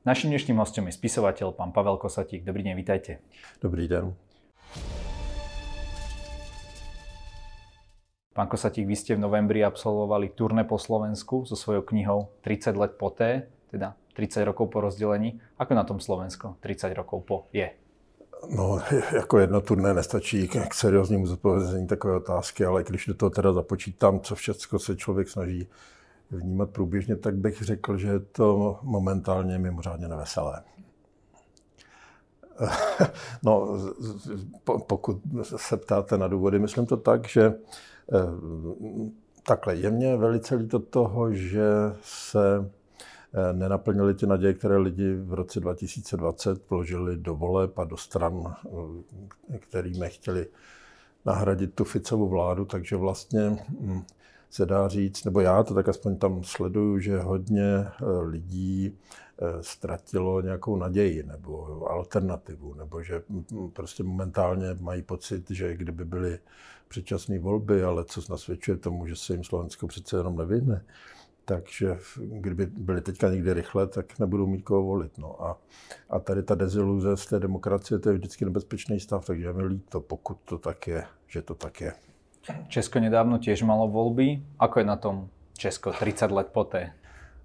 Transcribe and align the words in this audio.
Naším 0.00 0.32
dnešným 0.32 0.56
hostem 0.56 0.88
je 0.88 0.96
spisovateľ 0.96 1.52
pán 1.52 1.76
Pavel 1.76 2.00
Kosatík. 2.00 2.40
Dobrý 2.40 2.64
deň, 2.64 2.72
vítajte. 2.72 3.20
Dobrý 3.60 3.84
den. 3.84 4.16
Pán 8.32 8.48
Kosatík, 8.48 8.88
vy 8.88 8.96
ste 8.96 9.12
v 9.12 9.20
novembri 9.20 9.60
absolvovali 9.60 10.32
turné 10.32 10.64
po 10.64 10.80
Slovensku 10.80 11.44
so 11.44 11.52
svojou 11.52 11.84
knihou 11.84 12.32
30 12.40 12.80
let 12.80 12.96
poté, 12.96 13.52
teda 13.68 13.92
30 14.16 14.48
rokov 14.48 14.72
po 14.72 14.80
rozdelení. 14.80 15.36
Ako 15.60 15.76
na 15.76 15.84
tom 15.84 16.00
Slovensko 16.00 16.56
30 16.64 16.96
rokov 16.96 17.20
po 17.28 17.36
je? 17.52 17.68
No, 18.56 18.80
jako 19.20 19.38
jedno 19.38 19.60
turné 19.60 19.92
nestačí 19.94 20.48
k, 20.48 20.64
k 20.64 20.74
serióznímu 20.74 21.26
zodpovězení 21.26 21.86
takové 21.86 22.16
otázky, 22.16 22.64
ale 22.64 22.84
když 22.88 23.06
do 23.06 23.14
toho 23.14 23.30
teda 23.30 23.52
započítám, 23.52 24.20
co 24.20 24.34
všechno 24.34 24.78
se 24.78 24.96
člověk 24.96 25.28
snaží 25.28 25.68
vnímat 26.30 26.70
průběžně, 26.70 27.16
tak 27.16 27.36
bych 27.36 27.62
řekl, 27.62 27.96
že 27.96 28.08
je 28.08 28.20
to 28.20 28.78
momentálně 28.82 29.58
mimořádně 29.58 30.08
neveselé. 30.08 30.62
No, 33.42 33.78
pokud 34.86 35.20
se 35.56 35.76
ptáte 35.76 36.18
na 36.18 36.28
důvody, 36.28 36.58
myslím 36.58 36.86
to 36.86 36.96
tak, 36.96 37.28
že 37.28 37.42
eh, 37.46 37.54
takhle 39.42 39.76
je 39.76 39.90
mě 39.90 40.16
velice 40.16 40.54
líto 40.54 40.78
toho, 40.78 41.32
že 41.32 41.68
se 42.02 42.70
eh, 43.34 43.52
nenaplnili 43.52 44.14
ty 44.14 44.26
naděje, 44.26 44.54
které 44.54 44.76
lidi 44.76 45.14
v 45.14 45.34
roce 45.34 45.60
2020 45.60 46.70
vložili 46.70 47.16
do 47.16 47.34
voleb 47.34 47.78
a 47.78 47.84
do 47.84 47.96
stran, 47.96 48.54
eh, 49.54 49.58
kterými 49.58 50.08
chtěli 50.08 50.46
nahradit 51.24 51.74
tu 51.74 51.84
Ficovu 51.84 52.28
vládu, 52.28 52.64
takže 52.64 52.96
vlastně 52.96 53.58
hm, 53.80 54.02
se 54.50 54.66
dá 54.66 54.88
říct, 54.88 55.24
nebo 55.24 55.40
já 55.40 55.62
to 55.62 55.74
tak 55.74 55.88
aspoň 55.88 56.16
tam 56.16 56.44
sleduju, 56.44 56.98
že 56.98 57.18
hodně 57.18 57.64
eh, 57.64 58.04
lidí 58.22 58.98
eh, 59.38 59.62
ztratilo 59.62 60.40
nějakou 60.40 60.76
naději 60.76 61.22
nebo 61.22 61.86
alternativu, 61.90 62.74
nebo 62.74 63.02
že 63.02 63.22
prostě 63.72 64.02
momentálně 64.02 64.66
mají 64.80 65.02
pocit, 65.02 65.50
že 65.50 65.76
kdyby 65.76 66.04
byly 66.04 66.38
předčasné 66.88 67.38
volby, 67.38 67.84
ale 67.84 68.04
co 68.04 68.20
nasvědčuje 68.30 68.76
tomu, 68.76 69.06
že 69.06 69.16
se 69.16 69.32
jim 69.32 69.44
Slovensko 69.44 69.86
přece 69.86 70.16
jenom 70.16 70.36
nevyhne, 70.36 70.84
takže 71.44 71.98
kdyby 72.16 72.66
byly 72.66 73.00
teďka 73.00 73.28
někdy 73.28 73.54
rychle, 73.54 73.86
tak 73.86 74.18
nebudou 74.18 74.46
mít 74.46 74.62
koho 74.62 74.82
volit. 74.82 75.18
No. 75.18 75.44
A, 75.44 75.58
a 76.10 76.18
tady 76.18 76.42
ta 76.42 76.54
deziluze 76.54 77.16
z 77.16 77.26
té 77.26 77.40
demokracie, 77.40 77.98
to 77.98 78.08
je 78.08 78.14
vždycky 78.14 78.44
nebezpečný 78.44 79.00
stav, 79.00 79.26
takže 79.26 79.46
je 79.46 79.52
mi 79.52 79.64
líto, 79.64 80.00
pokud 80.00 80.38
to 80.44 80.58
tak 80.58 80.86
je, 80.86 81.04
že 81.26 81.42
to 81.42 81.54
tak 81.54 81.80
je. 81.80 82.09
Česko 82.68 83.00
nedávno 83.00 83.38
tiež 83.38 83.62
malo 83.62 83.88
voľby. 83.88 84.40
Ako 84.58 84.80
je 84.80 84.86
na 84.86 84.96
tom 84.96 85.28
Česko 85.58 85.92
30 85.92 86.30
let 86.30 86.48
poté? 86.52 86.92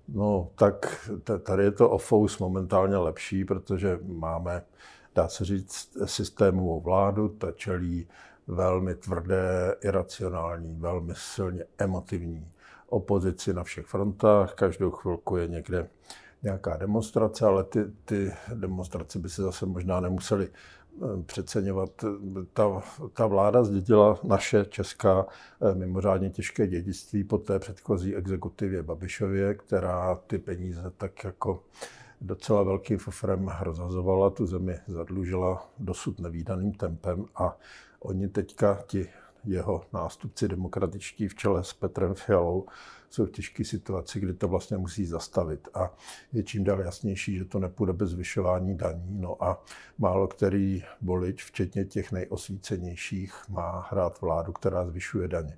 No, 0.07 0.49
tak 0.55 1.09
tady 1.43 1.63
je 1.63 1.71
to 1.71 1.89
o 1.89 1.97
fous 1.97 2.39
momentálně 2.39 2.97
lepší, 2.97 3.45
protože 3.45 3.99
máme, 4.03 4.61
dá 5.15 5.27
se 5.27 5.45
říct, 5.45 5.97
systémovou 6.05 6.81
vládu, 6.81 7.29
ta 7.29 7.51
čelí 7.51 8.07
velmi 8.47 8.95
tvrdé, 8.95 9.75
iracionální, 9.83 10.75
velmi 10.79 11.13
silně 11.15 11.65
emotivní 11.77 12.47
opozici 12.89 13.53
na 13.53 13.63
všech 13.63 13.85
frontách. 13.85 14.53
Každou 14.53 14.91
chvilku 14.91 15.37
je 15.37 15.47
někde 15.47 15.87
nějaká 16.43 16.77
demonstrace, 16.77 17.45
ale 17.45 17.63
ty, 17.63 17.83
ty 18.05 18.31
demonstrace 18.53 19.19
by 19.19 19.29
se 19.29 19.41
zase 19.41 19.65
možná 19.65 19.99
nemusely 19.99 20.49
přeceňovat. 21.25 22.05
Ta, 22.53 22.81
ta 23.13 23.27
vláda 23.27 23.63
zdědila 23.63 24.19
naše 24.23 24.65
česká 24.65 25.25
eh, 25.61 25.75
mimořádně 25.75 26.29
těžké 26.29 26.67
dědictví 26.67 27.23
po 27.23 27.37
té 27.37 27.59
předchozí 27.59 28.15
exekutivě 28.15 28.83
Babišově, 28.83 29.53
která 29.53 30.19
ty 30.27 30.37
peníze 30.37 30.91
tak 30.97 31.23
jako 31.23 31.63
docela 32.21 32.63
velkým 32.63 32.97
fofrem 32.97 33.51
rozhazovala, 33.61 34.29
tu 34.29 34.45
zemi 34.45 34.79
zadlužila 34.87 35.69
dosud 35.79 36.19
nevýdaným 36.19 36.73
tempem 36.73 37.25
a 37.35 37.57
oni 37.99 38.27
teďka, 38.27 38.83
ti 38.87 39.09
jeho 39.45 39.83
nástupci 39.93 40.47
demokratičtí 40.47 41.27
v 41.27 41.35
čele 41.35 41.63
s 41.63 41.73
Petrem 41.73 42.13
Fialou, 42.13 42.65
jsou 43.15 43.25
v 43.25 43.31
těžké 43.31 43.65
situaci, 43.65 44.19
kdy 44.19 44.33
to 44.33 44.47
vlastně 44.47 44.77
musí 44.77 45.05
zastavit. 45.05 45.67
A 45.73 45.93
je 46.33 46.43
čím 46.43 46.63
dál 46.63 46.81
jasnější, 46.81 47.37
že 47.37 47.45
to 47.45 47.59
nepůjde 47.59 47.93
bez 47.93 48.09
zvyšování 48.09 48.77
daní. 48.77 49.19
No 49.19 49.43
a 49.43 49.63
málo 49.97 50.27
který 50.27 50.83
volič, 51.01 51.43
včetně 51.43 51.85
těch 51.85 52.11
nejosvícenějších, 52.11 53.33
má 53.49 53.87
hrát 53.91 54.21
vládu, 54.21 54.53
která 54.53 54.85
zvyšuje 54.85 55.27
daně. 55.27 55.57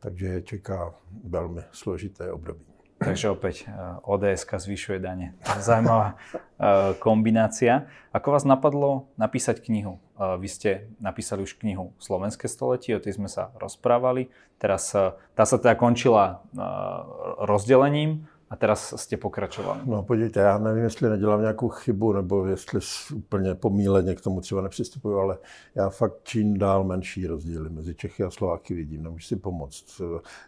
Takže 0.00 0.26
je 0.26 0.42
čeká 0.42 0.94
velmi 1.24 1.62
složité 1.72 2.32
období. 2.32 2.75
Takže 3.06 3.30
opäť 3.30 3.56
eh, 3.64 3.70
ODS 4.02 4.42
zvyšuje 4.42 4.98
dane. 4.98 5.38
Zajímavá 5.62 6.18
eh, 6.18 6.98
kombinácia. 6.98 7.86
Ako 8.10 8.34
vás 8.34 8.42
napadlo 8.42 9.06
napísať 9.14 9.62
knihu? 9.62 10.02
Eh, 10.18 10.34
vy 10.42 10.48
ste 10.50 10.70
napísali 10.98 11.46
už 11.46 11.54
knihu 11.62 11.94
Slovenské 12.02 12.50
století, 12.50 12.90
o 12.90 12.98
tej 12.98 13.14
sme 13.14 13.30
sa 13.30 13.54
rozprávali. 13.62 14.26
Teraz 14.58 14.88
tá 15.36 15.44
sa 15.44 15.56
teda 15.60 15.76
končila 15.76 16.40
rozdelením 17.44 18.24
a 18.50 18.56
teraz 18.56 18.94
jste 18.96 19.16
pokračovali. 19.16 19.80
No 19.84 20.02
podívejte, 20.02 20.40
já 20.40 20.58
nevím, 20.58 20.84
jestli 20.84 21.08
nedělám 21.08 21.40
nějakou 21.40 21.68
chybu, 21.68 22.12
nebo 22.12 22.46
jestli 22.46 22.80
úplně 23.14 23.54
pomíleně 23.54 24.14
k 24.14 24.20
tomu 24.20 24.40
třeba 24.40 24.60
nepřistupuju, 24.60 25.18
ale 25.18 25.38
já 25.74 25.88
fakt 25.88 26.14
čím 26.22 26.58
dál 26.58 26.84
menší 26.84 27.26
rozdíly 27.26 27.70
mezi 27.70 27.94
Čechy 27.94 28.22
a 28.24 28.30
Slováky 28.30 28.74
vidím. 28.74 29.02
Nemůžu 29.02 29.26
si 29.26 29.36
pomoct. 29.36 30.00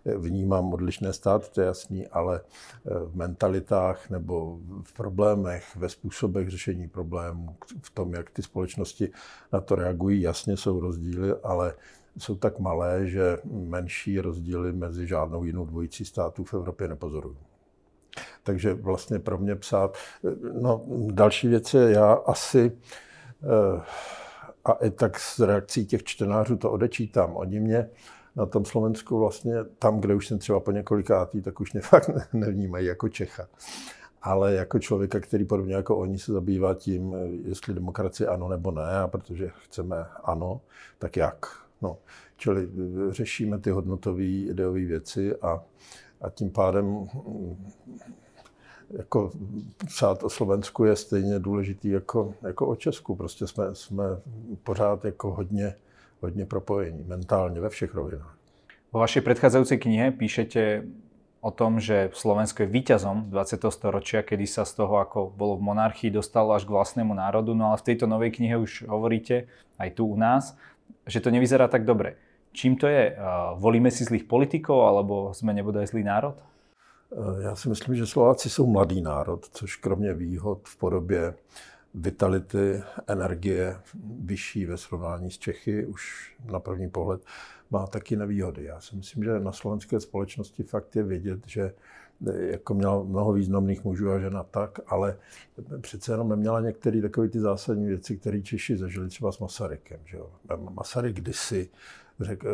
Vnímám 0.04 0.72
odlišné 0.72 1.12
státy, 1.12 1.46
to 1.52 1.60
je 1.60 1.66
jasný, 1.66 2.06
ale 2.06 2.40
eh, 2.40 2.90
v 3.04 3.16
mentalitách 3.16 4.10
nebo 4.10 4.58
v 4.82 4.92
problémech, 4.92 5.76
ve 5.76 5.88
způsobech 5.88 6.48
řešení 6.48 6.88
problémů, 6.88 7.56
v 7.82 7.90
tom, 7.90 8.14
jak 8.14 8.30
ty 8.30 8.42
společnosti 8.42 9.10
na 9.52 9.60
to 9.60 9.74
reagují, 9.74 10.20
jasně 10.20 10.56
jsou 10.56 10.80
rozdíly, 10.80 11.34
ale 11.42 11.74
jsou 12.18 12.34
tak 12.34 12.58
malé, 12.58 13.08
že 13.08 13.38
menší 13.44 14.20
rozdíly 14.20 14.72
mezi 14.72 15.06
žádnou 15.06 15.44
jinou 15.44 15.66
dvojicí 15.66 16.04
států 16.04 16.44
v 16.44 16.54
Evropě 16.54 16.88
nepozorují. 16.88 17.47
Takže 18.42 18.74
vlastně 18.74 19.18
pro 19.18 19.38
mě 19.38 19.56
psát. 19.56 19.96
No, 20.60 20.84
další 21.10 21.48
věc 21.48 21.74
je, 21.74 21.90
já 21.90 22.12
asi 22.12 22.72
eh, 23.42 23.82
a 24.64 24.72
i 24.72 24.90
tak 24.90 25.20
z 25.20 25.40
reakcí 25.40 25.86
těch 25.86 26.04
čtenářů 26.04 26.56
to 26.56 26.70
odečítám. 26.70 27.36
Oni 27.36 27.60
mě 27.60 27.88
na 28.36 28.46
tom 28.46 28.64
Slovensku 28.64 29.18
vlastně 29.18 29.54
tam, 29.78 30.00
kde 30.00 30.14
už 30.14 30.26
jsem 30.26 30.38
třeba 30.38 30.60
po 30.60 30.70
několikátý, 30.70 31.42
tak 31.42 31.60
už 31.60 31.72
mě 31.72 31.82
fakt 31.82 32.10
nevnímají 32.32 32.86
jako 32.86 33.08
Čecha. 33.08 33.48
Ale 34.22 34.54
jako 34.54 34.78
člověka, 34.78 35.20
který 35.20 35.44
podobně 35.44 35.74
jako 35.74 35.96
oni 35.96 36.18
se 36.18 36.32
zabývá 36.32 36.74
tím, 36.74 37.14
jestli 37.44 37.74
demokracie 37.74 38.26
ano 38.28 38.48
nebo 38.48 38.70
ne, 38.70 38.98
a 38.98 39.08
protože 39.08 39.50
chceme 39.64 39.96
ano, 40.24 40.60
tak 40.98 41.16
jak. 41.16 41.46
No, 41.82 41.98
čili 42.36 42.68
řešíme 43.10 43.58
ty 43.58 43.70
hodnotové 43.70 44.24
ideové 44.24 44.84
věci 44.84 45.36
a 45.36 45.64
a 46.20 46.30
tím 46.30 46.50
pádem 46.50 46.84
mm, 46.84 47.66
jako 48.90 49.32
psát 49.86 50.22
o 50.22 50.30
Slovensku 50.30 50.84
je 50.84 50.96
stejně 50.96 51.38
důležitý 51.38 51.88
jako, 51.88 52.34
jako 52.42 52.66
o 52.66 52.76
Česku. 52.76 53.16
Prostě 53.16 53.46
jsme, 53.46 53.74
jsme 53.74 54.04
pořád 54.62 55.04
jako 55.04 55.30
hodně, 55.30 55.74
hodně 56.20 56.46
propojení 56.46 57.04
mentálně 57.04 57.60
ve 57.60 57.68
všech 57.68 57.94
rovinách. 57.94 58.38
Vo 58.88 59.04
vašej 59.04 59.20
predchádzajúcej 59.20 59.78
knihe 59.84 60.16
píšete 60.16 60.88
o 61.44 61.50
tom, 61.52 61.76
že 61.76 62.08
Slovensko 62.16 62.64
je 62.64 62.72
víťazom 62.72 63.28
20. 63.28 63.60
storočia, 63.68 64.24
kedy 64.24 64.48
sa 64.48 64.64
z 64.64 64.80
toho, 64.80 64.96
ako 64.96 65.28
bolo 65.28 65.60
v 65.60 65.68
monarchii, 65.70 66.10
dostalo 66.10 66.56
až 66.56 66.64
k 66.64 66.72
vlastnému 66.72 67.12
národu. 67.12 67.52
No 67.52 67.68
ale 67.68 67.76
v 67.76 67.86
tejto 67.92 68.08
novej 68.08 68.32
knihe 68.32 68.56
už 68.56 68.88
hovoríte, 68.88 69.44
aj 69.76 69.92
tu 69.92 70.08
u 70.08 70.16
nás, 70.16 70.56
že 71.04 71.20
to 71.20 71.28
nevyzerá 71.28 71.68
tak 71.68 71.84
dobre. 71.84 72.16
Čím 72.58 72.76
to 72.76 72.86
je? 72.86 73.16
Volíme 73.54 73.90
si 73.90 74.04
zlých 74.04 74.24
politikov, 74.24 74.82
alebo 74.82 75.34
jsme 75.34 75.54
nebodaj 75.54 75.86
zlý 75.86 76.02
národ? 76.02 76.34
Eh, 77.12 77.42
já 77.42 77.56
si 77.56 77.68
myslím, 77.68 77.94
že 77.94 78.06
Slováci 78.06 78.50
jsou 78.50 78.66
mladý 78.66 79.00
národ, 79.02 79.46
což 79.52 79.76
kromě 79.76 80.14
výhod 80.14 80.68
v 80.68 80.76
podobě 80.76 81.34
vitality, 81.94 82.82
energie 83.06 83.76
vyšší 84.24 84.66
ve 84.66 84.76
srovnání 84.76 85.30
s 85.30 85.38
Čechy, 85.38 85.86
už 85.86 86.34
na 86.50 86.60
první 86.60 86.90
pohled 86.90 87.20
má 87.70 87.86
taky 87.86 88.16
nevýhody. 88.16 88.64
Já 88.64 88.80
si 88.80 88.96
myslím, 88.96 89.24
že 89.24 89.40
na 89.40 89.52
slovenské 89.52 90.00
společnosti 90.00 90.62
fakt 90.62 90.96
je 90.96 91.02
vidět, 91.02 91.40
že 91.46 91.74
eh, 92.26 92.46
jako 92.46 92.74
měla 92.74 93.02
mnoho 93.02 93.32
významných 93.32 93.84
mužů 93.84 94.10
a 94.10 94.18
žena 94.18 94.42
tak, 94.42 94.80
ale 94.86 95.16
přece 95.80 96.12
jenom 96.12 96.28
neměla 96.28 96.60
některé 96.60 97.02
takové 97.02 97.28
ty 97.28 97.40
zásadní 97.40 97.86
věci, 97.86 98.16
které 98.16 98.42
Češi 98.42 98.76
zažili 98.76 99.08
třeba 99.08 99.32
s 99.32 99.38
Masarykem. 99.38 100.00
Že 100.04 100.16
jo? 100.16 100.30
Masaryk 100.70 101.16
kdysi 101.16 101.70
řek, 102.20 102.44
eh, 102.44 102.48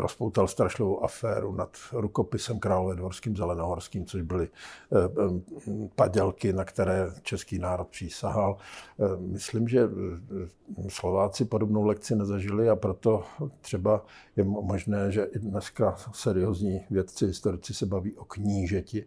rozpoutal 0.00 0.48
strašlivou 0.48 1.04
aféru 1.04 1.52
nad 1.52 1.76
rukopisem 1.92 2.58
králové 2.58 2.94
dvorským 2.94 3.36
zelenohorským, 3.36 4.06
což 4.06 4.22
byly 4.22 4.48
eh, 4.48 4.96
eh, 4.98 5.88
padělky, 5.94 6.52
na 6.52 6.64
které 6.64 7.10
český 7.22 7.58
národ 7.58 7.88
přísahal. 7.88 8.56
Myslím, 9.18 9.68
že 9.68 9.88
Slováci 10.88 11.44
podobnou 11.44 11.84
lekci 11.84 12.16
nezažili 12.16 12.70
a 12.70 12.76
proto 12.76 13.24
třeba 13.60 14.04
je 14.36 14.44
možné, 14.44 15.12
že 15.12 15.24
i 15.24 15.38
dneska 15.38 15.96
seriózní 16.12 16.80
vědci, 16.90 17.26
historici 17.26 17.74
se 17.74 17.86
baví 17.86 18.16
o 18.16 18.24
knížeti 18.24 19.06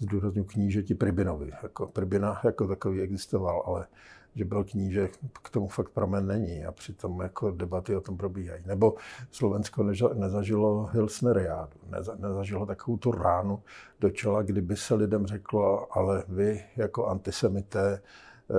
zdůraznuju 0.00 0.44
knížeti 0.44 0.94
Pribinovi. 0.94 1.52
Jako 1.62 1.86
Pribina 1.86 2.40
jako 2.44 2.66
takový 2.66 3.00
existoval, 3.00 3.62
ale 3.66 3.86
že 4.34 4.44
byl 4.44 4.64
kníže, 4.64 5.08
k 5.42 5.50
tomu 5.50 5.68
fakt 5.68 5.88
pramen 5.88 6.26
není 6.26 6.64
a 6.64 6.72
přitom 6.72 7.20
jako 7.20 7.50
debaty 7.50 7.96
o 7.96 8.00
tom 8.00 8.16
probíhají. 8.16 8.62
Nebo 8.66 8.94
Slovensko 9.30 9.82
nezažilo 10.14 10.86
Hilsneriádu, 10.92 11.78
nezažilo 12.18 12.66
takovou 12.66 12.96
tu 12.96 13.10
ránu 13.12 13.62
do 14.00 14.10
čela, 14.10 14.42
kdyby 14.42 14.76
se 14.76 14.94
lidem 14.94 15.26
řeklo, 15.26 15.96
ale 15.98 16.24
vy 16.28 16.64
jako 16.76 17.06
antisemité 17.06 18.02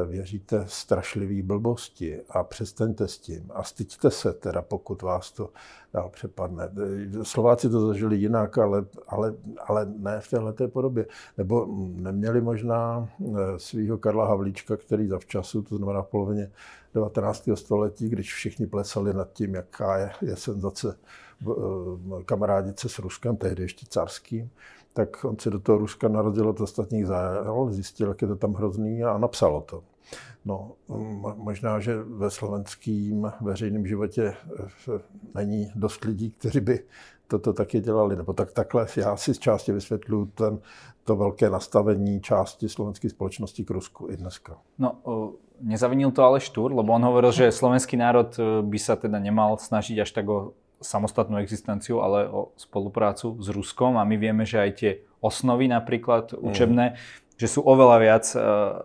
věříte 0.06 0.64
strašlivý 0.68 1.42
blbosti 1.42 2.22
a 2.30 2.44
přestaňte 2.44 3.08
s 3.08 3.18
tím 3.18 3.52
a 3.54 3.64
styďte 3.64 4.12
se 4.12 4.34
teda, 4.34 4.62
pokud 4.62 5.02
vás 5.02 5.32
to 5.32 5.50
dál 5.94 6.10
přepadne. 6.10 6.64
Eh, 6.64 7.24
Slováci 7.24 7.70
to 7.70 7.88
zažili 7.88 8.18
jinak, 8.18 8.58
ale, 8.58 8.86
ale, 9.08 9.36
ale 9.68 9.86
ne 9.98 10.20
v 10.22 10.30
této 10.30 10.68
podobě. 10.68 11.06
Nebo 11.38 11.68
neměli 11.96 12.42
možná 12.42 13.10
eh, 13.22 13.34
svého 13.58 13.98
Karla 13.98 14.28
Havlíčka, 14.28 14.78
který 14.78 15.08
zavčasu, 15.08 15.62
to 15.62 15.78
znamená 15.78 16.02
v 16.02 16.08
polovině 16.08 16.52
19. 16.94 17.50
století, 17.54 18.10
když 18.10 18.34
všichni 18.34 18.68
plesali 18.68 19.14
nad 19.14 19.34
tím, 19.34 19.56
jaká 19.56 19.98
je, 19.98 20.12
je 20.22 20.36
senzace 20.36 20.98
kamarádice 22.26 22.90
s 22.90 23.00
Ruskem, 23.00 23.38
tehdy 23.38 23.64
ještě 23.64 23.86
carským, 23.90 24.50
tak 24.94 25.26
on 25.26 25.40
se 25.40 25.50
do 25.50 25.60
toho 25.60 25.78
Ruska 25.78 26.08
narodil 26.08 26.50
od 26.50 26.62
ostatních 26.62 27.08
zajel, 27.08 27.68
zjistil, 27.70 28.08
jak 28.08 28.22
je 28.22 28.28
to 28.28 28.36
tam 28.36 28.54
hrozný 28.54 29.04
a 29.04 29.18
napsalo 29.18 29.62
to. 29.62 29.84
No, 30.46 30.72
možná, 31.36 31.80
že 31.80 32.04
ve 32.04 32.30
slovenském 32.30 33.32
veřejném 33.42 33.88
životě 33.88 34.24
eh, 34.24 35.00
není 35.36 35.72
dost 35.76 36.04
lidí, 36.04 36.32
kteří 36.32 36.60
by 36.60 36.80
toto 37.28 37.54
taky 37.54 37.80
dělali. 37.80 38.16
Nebo 38.16 38.34
tak, 38.34 38.52
takhle 38.52 38.88
já 38.98 39.18
si 39.18 39.34
z 39.34 39.40
části 39.40 39.72
vysvětluji 39.72 40.26
ten, 40.26 40.60
to 41.04 41.16
velké 41.16 41.50
nastavení 41.50 42.22
části 42.22 42.70
slovenské 42.70 43.10
společnosti 43.10 43.64
k 43.64 43.70
Rusku 43.70 44.10
i 44.10 44.18
dneska. 44.18 44.58
No, 44.80 44.98
nezavinil 45.62 46.12
to 46.12 46.24
ale 46.24 46.40
Štúr, 46.40 46.74
lebo 46.74 46.94
on 46.94 47.06
hovoril, 47.06 47.32
že 47.32 47.54
slovenský 47.54 47.98
národ 47.98 48.34
eh, 48.40 48.62
by 48.66 48.80
sa 48.80 48.98
teda 48.98 49.22
nemal 49.22 49.58
snažiť 49.58 50.02
až 50.02 50.12
tak 50.12 50.26
o 50.30 50.54
samostatnú 50.82 51.38
existenciu, 51.40 52.02
ale 52.02 52.28
o 52.28 52.52
spoluprácu 52.58 53.38
s 53.40 53.48
Ruskom 53.54 53.96
a 53.96 54.04
my 54.04 54.18
vieme, 54.18 54.44
že 54.44 54.58
aj 54.58 54.72
tie 54.76 54.92
osnovy 55.22 55.70
napríklad 55.70 56.34
učebné, 56.34 56.86
mm. 56.92 56.96
Že 57.42 57.50
sú 57.50 57.66
oveľa 57.66 57.98
viac 57.98 58.26
uh, 58.38 58.42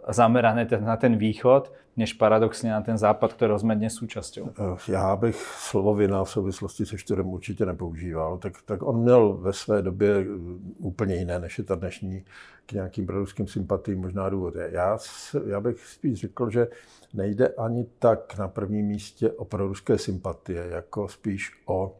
zamerané 0.08 0.64
na 0.80 0.96
ten 0.96 1.20
východ, 1.20 1.68
než 1.96 2.12
paradoxně 2.12 2.70
na 2.70 2.80
ten 2.80 2.98
západ, 2.98 3.32
kterého 3.32 3.58
jsme 3.58 3.76
dnes 3.76 3.94
součástí. 3.94 4.40
E, 4.40 4.92
já 4.92 5.16
bych 5.16 5.36
slovo 5.36 5.94
vina 5.94 6.24
v 6.24 6.30
souvislosti 6.30 6.86
se 6.86 6.98
Štyrem 6.98 7.26
určitě 7.26 7.66
nepoužíval. 7.66 8.38
Tak, 8.38 8.52
tak 8.64 8.82
on 8.82 9.02
měl 9.02 9.32
ve 9.32 9.52
své 9.52 9.82
době 9.82 10.10
e, 10.10 10.24
úplně 10.78 11.14
jiné, 11.14 11.38
než 11.38 11.58
je 11.58 11.64
ta 11.64 11.74
dnešní 11.74 12.24
k 12.66 12.72
nějakým 12.72 13.06
proruským 13.06 13.46
sympatím 13.46 14.00
možná 14.00 14.28
důvod. 14.28 14.54
Já, 14.70 14.98
já 15.46 15.60
bych 15.60 15.86
spíš 15.86 16.20
řekl, 16.20 16.50
že 16.50 16.68
nejde 17.14 17.48
ani 17.48 17.86
tak 17.98 18.38
na 18.38 18.48
prvním 18.48 18.86
místě 18.86 19.30
o 19.30 19.44
proruské 19.44 19.98
sympatie, 19.98 20.66
jako 20.70 21.08
spíš 21.08 21.50
o 21.66 21.96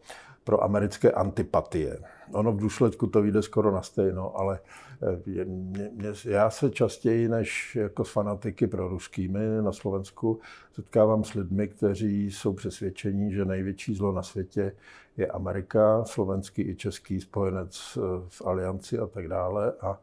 pro 0.47 0.65
americké 0.65 1.11
antipatie. 1.11 1.99
Ono 2.33 2.53
v 2.53 2.61
důsledku 2.61 3.07
to 3.07 3.23
vyjde 3.23 3.43
skoro 3.43 3.71
na 3.71 3.83
stejno, 3.83 4.39
ale 4.39 4.59
eh, 4.59 4.61
je, 4.61 4.85
mě, 5.27 5.45
mě, 5.93 6.13
já 6.25 6.51
se 6.51 6.71
častěji 6.71 7.29
než 7.29 7.77
jako 7.77 8.05
s 8.05 8.13
fanatiky 8.13 8.67
pro 8.67 8.89
ruskými 8.89 9.41
na 9.63 9.73
Slovensku 9.73 10.41
setkávám 10.73 11.25
s 11.25 11.35
lidmi, 11.35 11.69
kteří 11.69 12.31
jsou 12.31 12.53
přesvědčení, 12.53 13.33
že 13.33 13.45
největší 13.45 13.95
zlo 13.95 14.13
na 14.13 14.23
světě 14.23 14.73
je 15.17 15.27
Amerika, 15.27 16.05
slovenský 16.05 16.63
i 16.63 16.75
český 16.75 17.21
spojenec 17.21 17.99
eh, 17.99 18.01
v 18.29 18.43
alianci 18.47 18.99
a 18.99 19.07
tak 19.07 19.29
dále. 19.29 19.73
A 19.81 19.99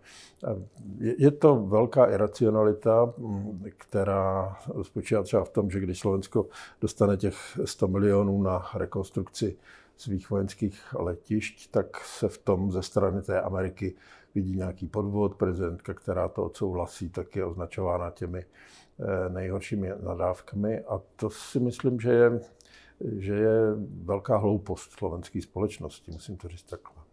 je, 0.97 1.15
je 1.17 1.31
to 1.31 1.55
velká 1.55 2.05
iracionalita, 2.05 3.13
mm, 3.17 3.63
která 3.77 4.57
spočívá 4.81 5.23
třeba 5.23 5.43
v 5.43 5.49
tom, 5.49 5.69
že 5.69 5.79
když 5.79 5.99
Slovensko 5.99 6.47
dostane 6.81 7.17
těch 7.17 7.35
100 7.65 7.87
milionů 7.87 8.41
na 8.41 8.65
rekonstrukci 8.75 9.57
svých 9.97 10.29
vojenských 10.29 10.93
letišť, 10.93 11.71
tak 11.71 12.05
se 12.05 12.29
v 12.29 12.37
tom 12.37 12.71
ze 12.71 12.83
strany 12.83 13.21
té 13.21 13.41
Ameriky 13.41 13.95
vidí 14.35 14.55
nějaký 14.55 14.87
podvod. 14.87 15.35
Prezidentka, 15.35 15.93
která 15.93 16.27
to 16.27 16.43
odsouhlasí, 16.43 17.09
tak 17.09 17.35
je 17.35 17.45
označována 17.45 18.11
těmi 18.11 18.45
eh, 18.45 19.29
nejhoršími 19.29 19.89
nadávkami. 20.03 20.79
A 20.79 21.01
to 21.15 21.29
si 21.29 21.59
myslím, 21.59 21.99
že 21.99 22.11
je, 22.11 22.39
že 23.17 23.33
je 23.35 23.57
velká 24.03 24.37
hloupost 24.37 24.91
slovenské 24.91 25.41
společnosti, 25.41 26.11
musím 26.11 26.37
to 26.37 26.47
říct 26.47 26.63
takhle. 26.63 27.03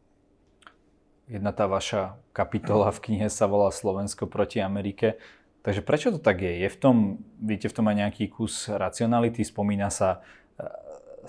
Jedna 1.30 1.54
tá 1.54 1.70
vaša 1.70 2.18
kapitola 2.34 2.90
v 2.90 3.06
knihe 3.06 3.30
sa 3.30 3.46
volá 3.46 3.70
Slovensko 3.70 4.26
proti 4.26 4.58
Amerike. 4.58 5.14
Takže 5.62 5.78
prečo 5.78 6.10
to 6.10 6.18
tak 6.18 6.42
je? 6.42 6.66
Je 6.66 6.68
v 6.68 6.78
tom, 6.82 6.96
vidíte 7.38 7.70
v 7.70 7.76
tom 7.78 7.86
aj 7.86 7.96
nejaký 8.02 8.24
kus 8.34 8.66
racionality? 8.66 9.46
Spomína 9.46 9.94
sa 9.94 10.18
eh, 10.58 10.66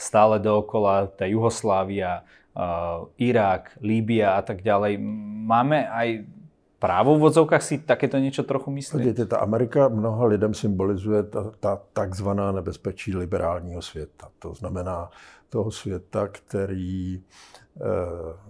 stále 0.01 0.41
dookola, 0.41 1.05
tá 1.05 1.29
Juhoslávia, 1.29 2.25
uh, 2.25 2.40
Irák, 3.18 3.77
Líbia 3.81 4.36
a 4.36 4.42
tak 4.42 4.62
ďalej. 4.62 4.98
Máme 5.48 5.88
aj 5.88 6.27
právo 6.80 7.18
v 7.18 7.24
odzovkách 7.24 7.63
si 7.63 7.77
takéto 7.77 8.18
něco 8.18 8.44
trochu 8.44 8.71
myslí? 8.71 8.92
Podívejte, 8.92 9.25
ta 9.25 9.38
Amerika 9.38 9.88
mnoha 9.88 10.25
lidem 10.25 10.53
symbolizuje 10.53 11.24
ta, 11.24 11.51
ta 11.59 11.81
takzvaná 11.94 12.51
nebezpečí 12.51 13.15
liberálního 13.15 13.81
světa. 13.81 14.27
To 14.39 14.53
znamená 14.53 15.09
toho 15.50 15.71
světa, 15.71 16.27
který, 16.27 17.21
eh, 17.21 17.81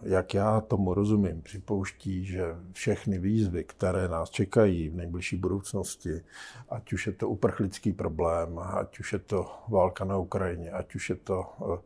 jak 0.04 0.34
já 0.34 0.62
tomu 0.62 0.94
rozumím, 0.94 1.42
připouští, 1.42 2.26
že 2.26 2.56
všechny 2.72 3.20
výzvy, 3.20 3.64
které 3.64 4.08
nás 4.08 4.30
čekají 4.30 4.90
v 4.90 4.96
nejbližší 4.96 5.36
budoucnosti, 5.38 6.22
ať 6.70 6.94
už 6.94 7.08
je 7.08 7.14
to 7.14 7.30
uprchlický 7.30 7.94
problém, 7.94 8.60
ať 8.60 9.00
už 9.00 9.14
je 9.14 9.20
to 9.20 9.52
válka 9.68 10.06
na 10.06 10.18
Ukrajině, 10.18 10.72
ať 10.72 10.96
už 10.96 11.10
je 11.10 11.16
to 11.16 11.46
eh, 11.46 11.66
eh, 11.66 11.82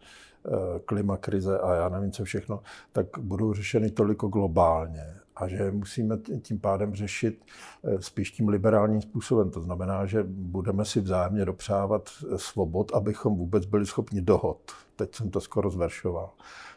klimakrize 0.85 1.59
a 1.59 1.73
já 1.73 1.89
nevím 1.89 2.11
co 2.11 2.23
všechno, 2.23 2.59
tak 2.91 3.05
budou 3.19 3.53
řešeny 3.53 3.91
toliko 3.91 4.27
globálně 4.27 5.03
a 5.35 5.47
že 5.47 5.71
musíme 5.71 6.17
tím 6.41 6.59
pádem 6.59 6.95
řešit 6.95 7.45
spíš 7.99 8.31
tím 8.31 8.49
liberálním 8.49 9.01
způsobem. 9.01 9.49
To 9.49 9.61
znamená, 9.61 10.05
že 10.05 10.23
budeme 10.27 10.85
si 10.85 11.01
vzájemně 11.01 11.45
dopřávat 11.45 12.09
svobod, 12.35 12.91
abychom 12.95 13.35
vůbec 13.35 13.65
byli 13.65 13.85
schopni 13.85 14.21
dohod 14.21 14.59
teď 14.95 15.15
jsem 15.15 15.29
to 15.29 15.41
skoro 15.41 15.69
zveršoval. 15.69 16.29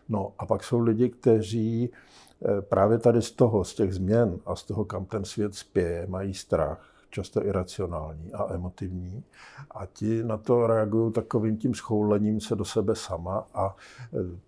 No 0.09 0.32
a 0.38 0.47
pak 0.47 0.65
jsou 0.65 0.79
lidi, 0.79 1.09
kteří 1.09 1.91
eh, 1.91 2.62
právě 2.62 2.99
tady 2.99 3.23
z 3.23 3.31
toho, 3.31 3.65
z 3.65 3.75
těch 3.75 3.94
změn 3.94 4.38
a 4.47 4.56
z 4.56 4.62
toho, 4.62 4.85
kam 4.85 5.05
ten 5.05 5.25
svět 5.25 5.55
spěje, 5.55 6.06
mají 6.06 6.35
strach, 6.35 6.94
často 7.10 7.46
iracionální 7.46 8.32
a 8.32 8.55
emotivní. 8.55 9.25
A 9.70 9.86
ti 9.86 10.24
na 10.24 10.36
to 10.36 10.67
reagují 10.67 11.12
takovým 11.12 11.56
tím 11.56 11.74
schoulením 11.74 12.41
se 12.41 12.56
do 12.56 12.65
sebe 12.65 12.94
sama 12.94 13.46
a 13.55 13.77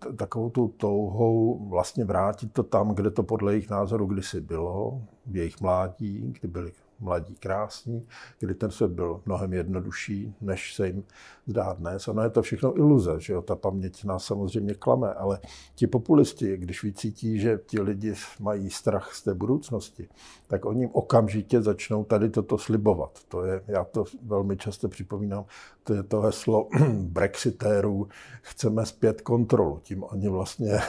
eh, 0.09 0.13
takovou 0.13 0.49
tu 0.49 0.67
touhou 0.67 1.69
vlastně 1.69 2.05
vrátit 2.05 2.53
to 2.53 2.63
tam, 2.63 2.95
kde 2.95 3.11
to 3.11 3.23
podle 3.23 3.53
jejich 3.53 3.69
názoru 3.69 4.05
kdysi 4.05 4.41
bylo, 4.41 5.01
v 5.25 5.35
jejich 5.35 5.61
mládí, 5.61 6.33
kdy 6.39 6.47
byli 6.47 6.71
mladí, 7.01 7.35
krásní, 7.35 8.07
kdy 8.39 8.53
ten 8.55 8.71
svět 8.71 8.91
byl 8.91 9.21
mnohem 9.25 9.53
jednodušší, 9.53 10.35
než 10.41 10.75
se 10.75 10.87
jim 10.87 11.03
zdá 11.47 11.73
dnes. 11.73 12.07
Ono 12.07 12.23
je 12.23 12.29
to 12.29 12.41
všechno 12.41 12.77
iluze, 12.77 13.15
že 13.17 13.33
jo? 13.33 13.41
ta 13.41 13.55
paměť 13.55 14.03
nás 14.03 14.25
samozřejmě 14.25 14.73
klame, 14.73 15.13
ale 15.13 15.39
ti 15.75 15.87
populisti, 15.87 16.57
když 16.57 16.83
vycítí, 16.83 17.39
že 17.39 17.59
ti 17.65 17.81
lidi 17.81 18.13
mají 18.39 18.69
strach 18.69 19.13
z 19.13 19.23
té 19.23 19.33
budoucnosti, 19.33 20.09
tak 20.47 20.65
oni 20.65 20.89
okamžitě 20.91 21.61
začnou 21.61 22.03
tady 22.03 22.29
toto 22.29 22.57
slibovat. 22.57 23.19
To 23.27 23.45
je, 23.45 23.61
já 23.67 23.83
to 23.83 24.03
velmi 24.23 24.57
často 24.57 24.89
připomínám, 24.89 25.45
to 25.83 25.93
je 25.93 26.03
to 26.03 26.21
heslo 26.21 26.67
brexitérů, 26.93 28.07
chceme 28.41 28.85
zpět 28.85 29.21
kontrolu. 29.21 29.79
Tím 29.83 30.03
oni 30.03 30.29
vlastně 30.29 30.79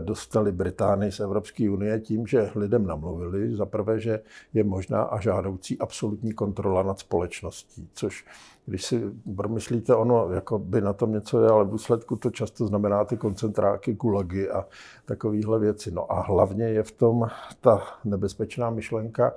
dostali 0.00 0.52
Británii 0.52 1.12
z 1.12 1.20
Evropské 1.20 1.70
unie 1.70 2.00
tím, 2.00 2.26
že 2.26 2.50
lidem 2.54 2.86
namluvili, 2.86 3.56
za 3.56 3.66
prvé, 3.66 4.00
že 4.00 4.20
je 4.54 4.64
možná 4.64 5.02
a 5.02 5.20
žádoucí 5.20 5.78
absolutní 5.78 6.32
kontrola 6.32 6.82
nad 6.82 6.98
společností, 6.98 7.88
což 7.94 8.24
když 8.66 8.84
si 8.84 9.02
promyslíte, 9.36 9.94
ono 9.94 10.32
jako 10.32 10.58
by 10.58 10.80
na 10.80 10.92
tom 10.92 11.12
něco 11.12 11.42
je, 11.42 11.50
ale 11.50 11.64
v 11.64 11.70
důsledku 11.70 12.16
to 12.16 12.30
často 12.30 12.66
znamená 12.66 13.04
ty 13.04 13.16
koncentráky, 13.16 13.92
gulagy 13.94 14.50
a 14.50 14.66
takovéhle 15.04 15.58
věci. 15.58 15.90
No 15.90 16.12
a 16.12 16.20
hlavně 16.20 16.64
je 16.64 16.82
v 16.82 16.90
tom 16.90 17.28
ta 17.60 17.82
nebezpečná 18.04 18.70
myšlenka, 18.70 19.32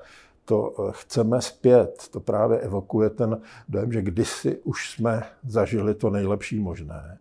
to 0.46 0.74
eh, 0.80 0.92
chceme 0.92 1.42
zpět, 1.42 2.08
to 2.12 2.20
právě 2.20 2.60
evokuje 2.60 3.10
ten 3.10 3.42
dojem, 3.70 3.92
že 3.92 4.02
kdysi 4.02 4.60
už 4.64 4.92
jsme 4.92 5.24
zažili 5.44 5.94
to 5.94 6.10
nejlepší 6.10 6.60
možné 6.60 7.18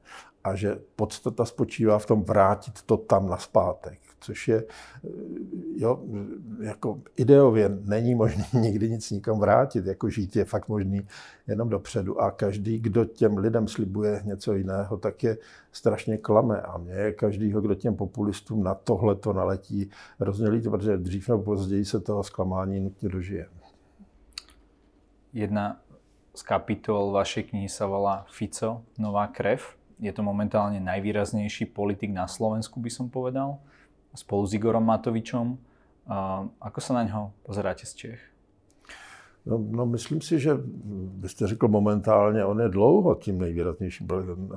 a 0.49 0.55
že 0.55 0.79
podstata 0.97 1.45
spočívá 1.45 1.99
v 1.99 2.07
tom 2.07 2.23
vrátit 2.23 2.83
to 2.83 2.97
tam 2.97 3.29
na 3.29 3.37
zpátek, 3.37 3.99
což 4.21 4.49
je, 4.49 4.65
jo, 5.77 6.03
jako 6.61 7.01
ideově 7.17 7.69
není 7.85 8.15
možné 8.15 8.45
nikdy 8.61 8.91
nic 8.91 9.11
nikam 9.11 9.39
vrátit, 9.39 9.87
jako 9.87 10.11
žít 10.11 10.37
je 10.37 10.45
fakt 10.45 10.69
možný 10.69 11.07
jenom 11.47 11.69
dopředu 11.69 12.21
a 12.21 12.31
každý, 12.31 12.79
kdo 12.79 13.05
těm 13.05 13.37
lidem 13.37 13.69
slibuje 13.69 14.23
něco 14.25 14.55
jiného, 14.55 14.97
tak 14.97 15.23
je 15.23 15.39
strašně 15.73 16.19
klame 16.19 16.61
a 16.61 16.79
mě 16.79 17.13
každýho, 17.13 17.61
kdo 17.61 17.75
těm 17.75 17.97
populistům 17.97 18.63
na 18.63 18.75
tohle 18.75 19.15
to 19.15 19.33
naletí, 19.33 19.91
hrozně 20.21 20.49
líto, 20.49 20.71
protože 20.71 20.97
dřív 20.97 21.29
nebo 21.29 21.43
později 21.43 21.85
se 21.85 22.01
toho 22.01 22.23
zklamání 22.23 22.81
nutně 22.81 23.09
dožije. 23.09 23.47
Jedna 25.33 25.81
z 26.35 26.43
kapitol 26.43 27.11
vašej 27.11 27.51
knihy 27.53 27.69
sa 27.69 27.87
volá 27.87 28.27
Fico, 28.31 28.83
nová 28.99 29.27
krev. 29.27 29.78
Je 29.99 30.13
to 30.15 30.23
momentálne 30.23 30.79
najvýraznejší 30.81 31.75
politik 31.75 32.15
na 32.15 32.31
Slovensku, 32.31 32.79
by 32.81 32.91
som 32.91 33.11
povedal, 33.11 33.59
spolu 34.15 34.47
s 34.47 34.55
Igorom 34.55 34.87
Matovičom. 34.87 35.59
Ako 36.63 36.79
sa 36.81 36.95
na 36.95 37.03
ňo 37.05 37.35
pozeráte 37.43 37.85
z 37.85 37.95
Čech? 37.95 38.23
No, 39.47 39.59
no, 39.59 39.87
myslím 39.87 40.21
si, 40.21 40.41
že 40.41 40.51
byste 41.25 41.47
řekl 41.47 41.69
momentálně, 41.69 42.45
on 42.45 42.61
je 42.61 42.69
dlouho 42.69 43.15
tím 43.15 43.39
nejvýraznějším. 43.39 44.09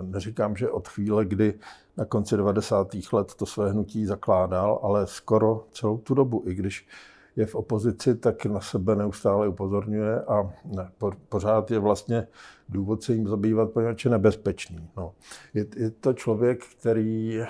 Neříkám, 0.02 0.56
že 0.56 0.70
od 0.70 0.88
chvíle, 0.88 1.26
kdy 1.26 1.54
na 1.98 2.06
konci 2.06 2.38
90. 2.38 2.88
let 3.14 3.36
to 3.36 3.46
své 3.46 3.72
hnutí 3.72 4.06
zakládal, 4.06 4.80
ale 4.84 5.08
skoro 5.08 5.66
celou 5.72 5.98
tu 5.98 6.14
dobu, 6.14 6.44
i 6.46 6.54
když 6.54 6.88
je 7.36 7.46
v 7.46 7.56
opozici, 7.56 8.16
tak 8.16 8.46
na 8.46 8.60
sebe 8.60 8.96
neustále 8.96 9.48
upozorňuje 9.48 10.22
a 10.22 10.54
ne, 10.66 10.92
pořád 11.30 11.72
je 11.72 11.80
vlastně 11.80 12.28
důvod 12.70 13.04
se 13.04 13.14
jim 13.14 13.28
zabývat, 13.28 13.72
poněvadž 13.72 14.06
je 14.06 14.12
nebezpečný. 14.12 14.90
No. 14.98 15.14
Je, 15.54 15.66
je 15.76 15.90
to 15.90 16.14
člověk, 16.14 16.66
který 16.66 17.42
eh, 17.42 17.48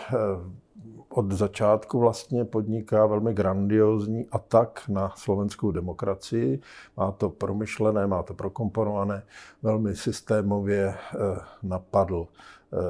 od 1.09 1.31
začátku 1.31 1.99
vlastně 1.99 2.45
podniká 2.45 3.05
velmi 3.05 3.33
grandiozní 3.33 4.25
atak 4.31 4.83
na 4.87 5.13
slovenskou 5.15 5.71
demokracii. 5.71 6.59
Má 6.97 7.11
to 7.11 7.29
promyšlené, 7.29 8.07
má 8.07 8.23
to 8.23 8.33
prokomponované, 8.33 9.23
velmi 9.63 9.95
systémově 9.95 10.87
eh, 10.87 11.17
napadl 11.63 12.27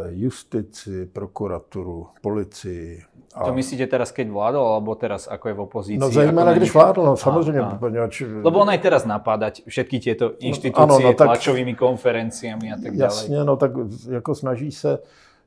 justici, 0.09 1.05
prokuraturu, 1.05 2.07
policii. 2.21 3.01
A... 3.33 3.45
To 3.45 3.53
myslíte 3.53 3.87
teraz, 3.87 4.11
keď 4.11 4.27
vládol, 4.29 4.65
alebo 4.75 4.91
teraz, 4.95 5.27
ako 5.27 5.47
je 5.47 5.53
v 5.53 5.59
opozícii? 5.59 5.97
No 6.03 6.09
zejména, 6.09 6.53
když 6.53 6.73
vládl, 6.73 7.03
no 7.05 7.17
samozřejmě. 7.17 7.61
A, 7.61 7.65
a. 7.65 7.75
Poněvač... 7.75 8.23
Lebo 8.43 8.59
on 8.59 8.69
aj 8.69 8.77
teraz 8.77 9.05
napádať 9.05 9.63
všetky 9.67 9.99
tieto 9.99 10.35
inštitúcie, 10.39 10.87
no, 10.87 10.95
ano, 10.95 10.99
no, 10.99 11.13
tak... 11.13 11.27
tlačovými 11.27 11.75
konferenciami 11.75 12.73
a 12.73 12.77
tak. 12.83 12.93
Jasně, 12.93 13.43
no 13.43 13.57
tak 13.57 13.71
jako 14.09 14.35
snaží 14.35 14.71
se 14.71 14.99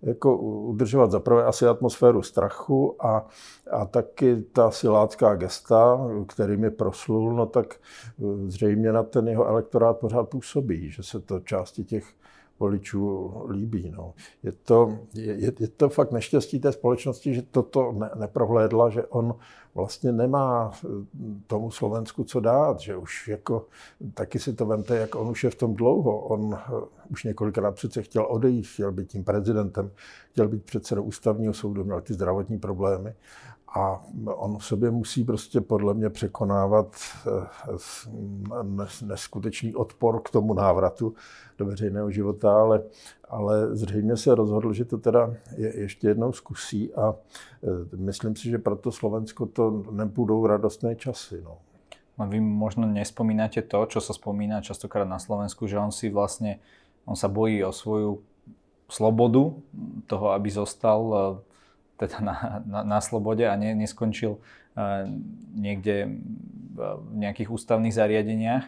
jako 0.02 0.36
udržovat 0.36 1.10
zaprvé 1.10 1.44
asi 1.44 1.66
atmosféru 1.66 2.22
strachu 2.22 2.96
a, 3.06 3.26
a 3.70 3.84
taky 3.86 4.36
ta 4.52 4.70
silácká 4.70 5.34
gesta, 5.34 6.00
kterým 6.26 6.64
je 6.64 6.70
proslul, 6.70 7.32
no 7.32 7.46
tak 7.46 7.74
e, 7.74 8.50
zřejmě 8.50 8.92
na 8.92 9.02
ten 9.02 9.28
jeho 9.28 9.46
elektorát 9.46 9.98
pořád 9.98 10.28
působí, 10.28 10.90
že 10.90 11.02
se 11.02 11.20
to 11.20 11.40
části 11.40 11.84
těch 11.84 12.04
voličů 12.58 13.32
líbí. 13.50 13.92
No. 13.96 14.14
Je, 14.42 14.52
to, 14.52 14.98
je, 15.14 15.52
je 15.60 15.68
to 15.68 15.88
fakt 15.88 16.12
neštěstí 16.12 16.60
té 16.60 16.72
společnosti, 16.72 17.34
že 17.34 17.42
toto 17.42 17.92
ne, 17.92 18.10
neprohlédla, 18.14 18.90
že 18.90 19.06
on 19.06 19.34
vlastně 19.74 20.12
nemá 20.12 20.72
eh, 20.74 20.88
tomu 21.46 21.70
Slovensku 21.70 22.24
co 22.24 22.40
dát, 22.40 22.80
že 22.80 22.96
už 22.96 23.28
jako, 23.28 23.66
taky 24.14 24.38
si 24.38 24.52
to 24.52 24.66
vemte, 24.66 24.96
jak 24.96 25.14
on 25.14 25.28
už 25.28 25.44
je 25.44 25.50
v 25.50 25.54
tom 25.54 25.74
dlouho. 25.74 26.18
On 26.18 26.54
eh, 26.54 26.72
už 27.10 27.24
několikrát 27.24 27.74
přece 27.74 28.02
chtěl 28.02 28.26
odejít, 28.28 28.66
chtěl 28.66 28.92
být 28.92 29.08
tím 29.08 29.24
prezidentem, 29.24 29.90
chtěl 30.32 30.48
být 30.48 30.64
předsedou 30.64 31.02
ústavního 31.02 31.54
soudu, 31.54 31.84
měl 31.84 32.00
ty 32.00 32.14
zdravotní 32.14 32.58
problémy 32.58 33.14
a 33.74 34.02
on 34.26 34.58
v 34.58 34.64
sobě 34.64 34.90
musí 34.90 35.24
prostě 35.24 35.60
podle 35.60 35.94
mě 35.94 36.10
překonávat 36.10 36.96
eh, 37.26 37.46
neskutečný 39.02 39.74
odpor 39.74 40.22
k 40.22 40.30
tomu 40.30 40.54
návratu 40.54 41.14
do 41.58 41.66
veřejného 41.66 42.10
života, 42.10 42.60
ale, 42.60 42.82
ale 43.28 43.76
zřejmě 43.76 44.16
se 44.16 44.34
rozhodl, 44.34 44.72
že 44.72 44.84
to 44.84 44.98
teda 44.98 45.34
je, 45.56 45.80
ještě 45.80 46.08
jednou 46.08 46.32
zkusí 46.32 46.94
a 46.94 47.14
eh, 47.14 47.96
myslím 47.96 48.36
si, 48.36 48.50
že 48.50 48.58
pro 48.58 48.76
to 48.76 48.92
Slovensko 48.92 49.46
to 49.46 49.84
nebudou 49.90 50.46
radostné 50.46 50.96
časy. 50.96 51.42
No. 51.44 51.58
A 52.18 52.24
vy 52.24 52.38
možno 52.40 52.86
nespomínate 52.86 53.58
to, 53.66 53.90
čo 53.90 53.98
sa 53.98 54.14
spomína 54.14 54.62
častokrát 54.62 55.08
na 55.08 55.18
Slovensku, 55.18 55.66
že 55.66 55.82
on 55.82 55.90
si 55.90 56.14
vlastne, 56.14 56.62
on 57.10 57.18
sa 57.18 57.26
bojí 57.26 57.58
o 57.66 57.74
svoju 57.74 58.22
slobodu 58.86 59.50
toho, 60.06 60.30
aby 60.30 60.46
zostal 60.50 61.02
eh, 61.10 61.53
teda 62.08 62.20
na, 62.20 62.36
na, 62.66 62.80
na 62.82 62.98
slobode 63.00 63.48
a 63.48 63.56
ne, 63.56 63.74
neskončil 63.74 64.36
uh, 64.36 65.08
niekde 65.54 66.20
v 66.74 67.14
nejakých 67.14 67.50
ústavných 67.50 67.94
zariadeniach. 67.94 68.64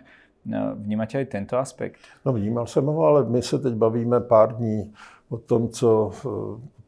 Uh, 0.47 0.79
vnímáte 0.79 1.19
aj 1.19 1.27
tento 1.27 1.59
aspekt? 1.59 2.01
No 2.25 2.33
vnímal 2.33 2.67
jsem 2.67 2.87
ho, 2.87 3.03
ale 3.05 3.25
my 3.25 3.43
se 3.43 3.59
teď 3.59 3.75
bavíme 3.75 4.21
pár 4.21 4.57
dní 4.57 4.93
o 5.29 5.39
tom, 5.39 5.69
co 5.69 6.13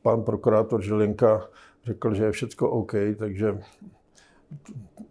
pan 0.02 0.22
prokurátor 0.22 0.82
Žilinka 0.82 1.42
řekl, 1.84 2.14
že 2.14 2.24
je 2.24 2.32
všechno 2.32 2.68
OK, 2.68 2.92
takže 3.18 3.58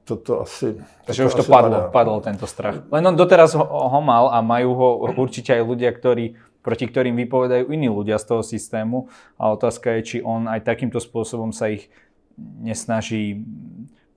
toto 0.04 0.42
asi... 0.42 0.78
Takže 1.06 1.26
už 1.26 1.34
to 1.34 1.44
padlo, 1.44 1.90
padlo 1.92 2.22
tento 2.22 2.48
strach. 2.48 2.88
Len 2.92 3.08
on 3.08 3.16
doteraz 3.16 3.54
ho, 3.54 3.66
ho 3.66 4.02
mal 4.02 4.32
a 4.32 4.42
majú 4.42 4.74
ho 4.74 4.90
určite 5.20 5.52
aj 5.52 5.62
ľudia, 5.68 5.92
ktorí 5.92 6.40
proti 6.68 6.84
ktorým 6.84 7.16
vypovedajú 7.16 7.72
iní 7.72 7.88
ľudia 7.88 8.20
z 8.20 8.28
toho 8.28 8.44
systému. 8.44 9.08
A 9.40 9.56
otázka 9.56 9.96
je, 9.96 10.02
či 10.04 10.18
on 10.20 10.52
aj 10.52 10.68
takýmto 10.68 11.00
spôsobom 11.00 11.56
sa 11.56 11.72
ich 11.72 11.88
nesnaží, 12.36 13.40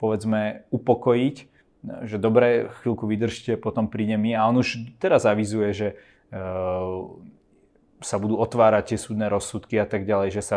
povedzme, 0.03 0.67
upokojiť, 0.75 1.37
že 2.11 2.19
dobre, 2.19 2.75
chvíľku 2.83 3.07
vydržte, 3.07 3.55
potom 3.55 3.87
príde 3.87 4.19
mi. 4.19 4.35
A 4.35 4.51
on 4.51 4.59
už 4.59 4.99
teraz 4.99 5.23
avizuje, 5.31 5.71
že 5.71 5.89
uh, 6.35 7.07
sa 8.03 8.17
budú 8.19 8.35
otvárať 8.43 8.93
tie 8.93 8.99
súdne 8.99 9.31
rozsudky 9.31 9.79
a 9.79 9.87
tak 9.87 10.03
ďalej, 10.03 10.35
že 10.35 10.43
sa 10.43 10.57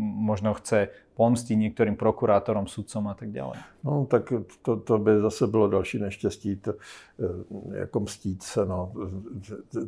možno 0.00 0.54
chce 0.54 0.88
pomstí 1.14 1.56
některým 1.56 1.96
prokurátorům, 1.96 2.66
sudcom 2.66 3.08
a 3.08 3.14
tak 3.14 3.32
dále. 3.32 3.52
No, 3.84 4.06
tak 4.10 4.32
to, 4.62 4.76
to 4.76 4.98
by 4.98 5.20
zase 5.20 5.46
bylo 5.46 5.68
další 5.68 5.98
neštěstí, 5.98 6.56
to, 6.56 6.72
eh, 6.72 7.78
jako 7.78 8.00
mstít 8.00 8.42
se, 8.42 8.66
no, 8.66 8.92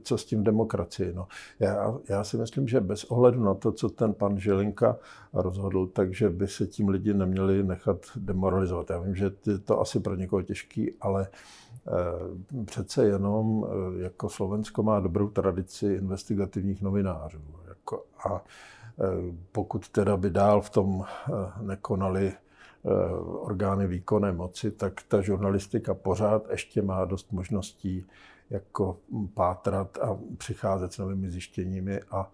co 0.03 0.19
s 0.19 0.25
tím 0.25 0.45
demokracii. 0.45 1.13
No. 1.15 1.29
Já, 1.61 1.95
já 2.09 2.25
si 2.25 2.37
myslím, 2.37 2.69
že 2.69 2.81
bez 2.81 3.05
ohledu 3.05 3.45
na 3.45 3.55
to, 3.55 3.73
co 3.73 3.89
ten 3.89 4.15
pan 4.15 4.39
Žilinka 4.39 4.97
rozhodl, 5.33 5.87
takže 5.87 6.29
by 6.29 6.49
se 6.49 6.67
tím 6.67 6.89
lidi 6.89 7.15
neměli 7.15 7.63
nechat 7.63 7.99
demoralizovat. 8.17 8.91
Já 8.91 9.01
vím, 9.01 9.15
že 9.15 9.31
je 9.47 9.59
to 9.59 9.81
asi 9.81 10.01
pro 10.01 10.15
někoho 10.15 10.43
těžký, 10.43 10.93
ale 11.01 11.27
eh, 11.89 12.65
přece 12.65 13.07
jenom 13.07 13.67
eh, 13.67 14.03
jako 14.03 14.29
Slovensko 14.29 14.83
má 14.83 15.01
dobrou 15.01 15.29
tradici 15.29 15.87
investigativních 15.87 16.83
novinářů. 16.83 17.41
Jako, 17.69 18.05
a 18.29 18.45
pokud 19.53 19.89
teda 19.89 20.17
by 20.17 20.31
dál 20.31 20.61
v 20.61 20.71
tom 20.71 21.05
eh, 21.05 21.33
nekonali 21.63 22.33
eh, 22.33 22.89
orgány 23.41 23.87
výkonné 23.87 24.33
moci, 24.33 24.71
tak 24.71 25.03
ta 25.09 25.21
žurnalistika 25.21 25.95
pořád 25.95 26.51
ještě 26.51 26.83
má 26.83 27.05
dost 27.05 27.33
možností 27.33 28.07
jako 28.51 28.97
pátrat 29.35 29.99
a 29.99 30.19
přicházet 30.39 30.93
s 30.93 30.99
novými 30.99 31.31
zjištěními 31.31 32.01
a 32.11 32.31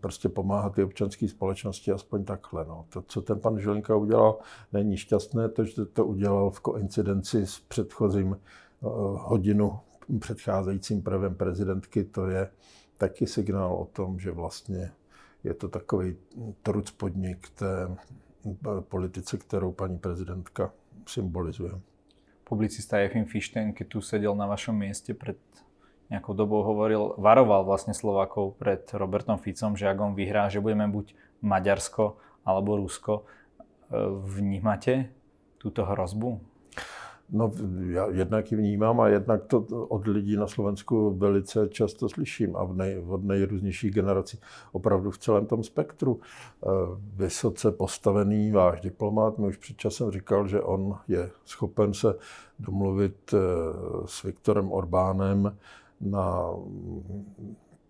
prostě 0.00 0.28
pomáhat 0.28 0.78
i 0.78 0.84
občanské 0.84 1.28
společnosti 1.28 1.92
aspoň 1.92 2.24
takhle. 2.24 2.64
No. 2.64 2.86
To, 2.88 3.02
co 3.02 3.22
ten 3.22 3.40
pan 3.40 3.60
Žilinka 3.60 3.96
udělal, 3.96 4.38
není 4.72 4.96
šťastné, 4.96 5.48
to, 5.48 5.64
že 5.64 5.84
to 5.84 6.04
udělal 6.04 6.50
v 6.50 6.60
koincidenci 6.60 7.46
s 7.46 7.60
předchozím 7.60 8.36
hodinu 9.16 9.78
předcházejícím 10.18 11.02
prvem 11.02 11.34
prezidentky, 11.34 12.04
to 12.04 12.26
je 12.26 12.50
taky 12.98 13.26
signál 13.26 13.74
o 13.74 13.84
tom, 13.84 14.18
že 14.18 14.30
vlastně 14.30 14.92
je 15.44 15.54
to 15.54 15.68
takový 15.68 16.16
truc 16.62 16.90
podnik 16.90 17.48
té 17.54 17.96
politice, 18.88 19.38
kterou 19.38 19.72
paní 19.72 19.98
prezidentka 19.98 20.72
symbolizuje. 21.06 21.72
Publicista 22.44 22.98
Jefim 22.98 23.24
Fichten, 23.24 23.72
keď 23.72 23.86
tu 23.88 24.00
sedel 24.00 24.34
na 24.34 24.46
vašom 24.46 24.74
mieste 24.74 25.14
pred 25.14 25.38
nejakou 26.10 26.34
dobou 26.34 26.66
hovoril, 26.66 27.14
varoval 27.22 27.62
vlastne 27.62 27.94
Slovákov 27.94 28.58
pred 28.58 28.82
Robertom 28.90 29.38
Ficom, 29.38 29.78
že 29.78 29.86
ak 29.86 29.98
on 30.02 30.18
vyhrá, 30.18 30.50
že 30.50 30.58
budeme 30.58 30.90
buď 30.90 31.14
Maďarsko 31.38 32.18
alebo 32.42 32.74
Rusko. 32.74 33.22
Vnímate 34.26 35.14
túto 35.62 35.86
hrozbu? 35.86 36.49
No, 37.32 37.52
já 37.86 38.06
jednak 38.10 38.52
ji 38.52 38.58
vnímám 38.58 39.00
a 39.00 39.08
jednak 39.08 39.44
to 39.44 39.60
od 39.88 40.06
lidí 40.06 40.36
na 40.36 40.46
Slovensku 40.46 41.10
velice 41.10 41.68
často 41.68 42.08
slyším 42.08 42.56
a 42.56 42.64
v 42.64 42.76
nej, 42.76 43.04
od 43.08 43.24
nejrůznějších 43.24 43.94
generací. 43.94 44.40
Opravdu 44.72 45.10
v 45.10 45.18
celém 45.18 45.46
tom 45.46 45.64
spektru. 45.64 46.20
Eh, 46.20 46.68
vysoce 47.16 47.72
postavený 47.72 48.52
váš 48.52 48.80
diplomat 48.80 49.38
mi 49.38 49.46
už 49.46 49.56
před 49.56 49.76
časem 49.76 50.10
říkal, 50.10 50.48
že 50.48 50.60
on 50.60 50.98
je 51.08 51.30
schopen 51.44 51.94
se 51.94 52.14
domluvit 52.58 53.34
eh, 53.34 53.38
s 54.06 54.22
Viktorem 54.22 54.72
Orbánem 54.72 55.56
na 56.00 56.50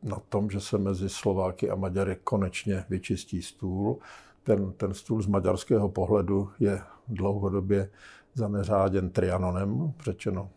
na 0.03 0.17
tom, 0.29 0.51
že 0.51 0.61
se 0.61 0.79
mezi 0.79 1.09
Slováky 1.09 1.71
a 1.71 1.75
Maďary 1.75 2.17
konečně 2.25 2.85
vyčistí 2.89 3.43
stůl. 3.43 3.99
Ten, 4.43 4.73
ten 4.73 4.95
stůl 4.95 5.23
z 5.23 5.27
maďarského 5.27 5.89
pohledu 5.89 6.51
je 6.61 6.83
dlouhodobě 7.09 7.91
zaneřáděn 8.35 9.11
Trianonem, 9.11 9.93
řečeno, 10.05 10.51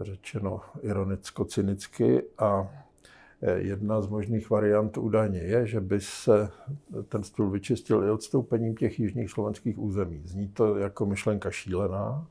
řečeno 0.00 0.60
ironicko-cynicky. 0.82 2.22
A 2.38 2.68
jedna 3.56 4.02
z 4.02 4.06
možných 4.06 4.50
variant 4.50 4.98
údajně 4.98 5.38
je, 5.38 5.66
že 5.66 5.80
by 5.80 6.00
se 6.00 6.50
ten 7.08 7.22
stůl 7.22 7.50
vyčistil 7.50 8.04
i 8.04 8.10
odstoupením 8.10 8.76
těch 8.76 9.00
jižních 9.00 9.30
slovenských 9.30 9.78
území. 9.78 10.22
Zní 10.24 10.48
to 10.48 10.76
jako 10.76 11.06
myšlenka 11.06 11.50
šílená, 11.50 12.26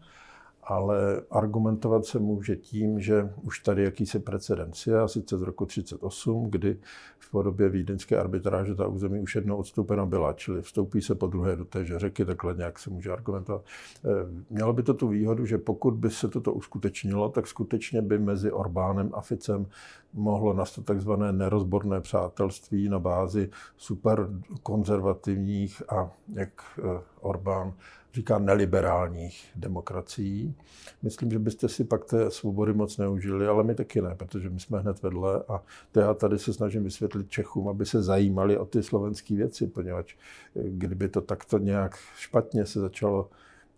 ale 0.67 1.21
argumentovat 1.31 2.05
se 2.05 2.19
může 2.19 2.55
tím, 2.55 2.99
že 2.99 3.33
už 3.43 3.59
tady 3.59 3.83
jakýsi 3.83 4.19
precedens 4.19 4.87
je, 4.87 4.99
a 4.99 5.07
sice 5.07 5.37
z 5.37 5.41
roku 5.41 5.65
1938, 5.65 6.51
kdy 6.51 6.77
v 7.19 7.31
podobě 7.31 7.69
vídeňské 7.69 8.17
arbitráže 8.17 8.75
ta 8.75 8.87
území 8.87 9.19
už 9.19 9.35
jednou 9.35 9.57
odstoupena 9.57 10.05
byla, 10.05 10.33
čili 10.33 10.61
vstoupí 10.61 11.01
se 11.01 11.15
po 11.15 11.27
druhé 11.27 11.55
do 11.55 11.65
téže 11.65 11.99
řeky, 11.99 12.25
takhle 12.25 12.53
nějak 12.53 12.79
se 12.79 12.89
může 12.89 13.11
argumentovat. 13.11 13.65
Eh, 14.05 14.09
mělo 14.49 14.73
by 14.73 14.83
to 14.83 14.93
tu 14.93 15.07
výhodu, 15.07 15.45
že 15.45 15.57
pokud 15.57 15.93
by 15.93 16.09
se 16.09 16.27
toto 16.27 16.53
uskutečnilo, 16.53 17.29
tak 17.29 17.47
skutečně 17.47 18.01
by 18.01 18.19
mezi 18.19 18.51
Orbánem 18.51 19.11
a 19.13 19.21
Ficem 19.21 19.65
mohlo 20.13 20.53
nastat 20.53 20.85
takzvané 20.85 21.31
nerozborné 21.31 22.01
přátelství 22.01 22.89
na 22.89 22.99
bázi 22.99 23.49
super 23.77 24.29
konzervativních 24.63 25.83
a 25.89 26.11
jak 26.33 26.49
eh, 26.79 27.01
Orbán 27.21 27.73
říká 28.17 28.39
neliberálních 28.39 29.45
demokracií. 29.55 30.55
Myslím, 31.03 31.31
že 31.31 31.39
byste 31.39 31.69
si 31.69 31.83
pak 31.83 32.05
té 32.05 32.31
svobody 32.31 32.73
moc 32.73 32.97
neužili, 32.97 33.47
ale 33.47 33.63
my 33.63 33.75
taky 33.75 34.01
ne, 34.01 34.15
protože 34.15 34.49
my 34.49 34.59
jsme 34.59 34.79
hned 34.79 35.01
vedle 35.01 35.43
a 35.47 35.63
to 35.91 35.99
já 35.99 36.13
tady 36.13 36.39
se 36.39 36.53
snažím 36.53 36.83
vysvětlit 36.83 37.29
Čechům, 37.29 37.69
aby 37.69 37.85
se 37.85 38.03
zajímali 38.03 38.57
o 38.57 38.65
ty 38.65 38.83
slovenské 38.83 39.35
věci, 39.35 39.67
poněvadž 39.67 40.15
eh, 40.55 40.63
kdyby 40.69 41.09
to 41.09 41.21
takto 41.21 41.57
nějak 41.57 41.97
špatně 42.17 42.65
se 42.65 42.79
začalo 42.79 43.29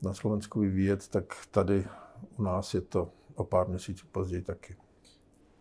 na 0.02 0.14
Slovensku 0.14 0.60
vyvíjet, 0.60 1.08
tak 1.08 1.34
tady 1.52 1.86
u 2.38 2.44
nás 2.44 2.74
je 2.74 2.82
to 2.82 3.10
o 3.36 3.44
pár 3.44 3.68
měsíců 3.68 4.08
později 4.12 4.42
taky. 4.42 4.76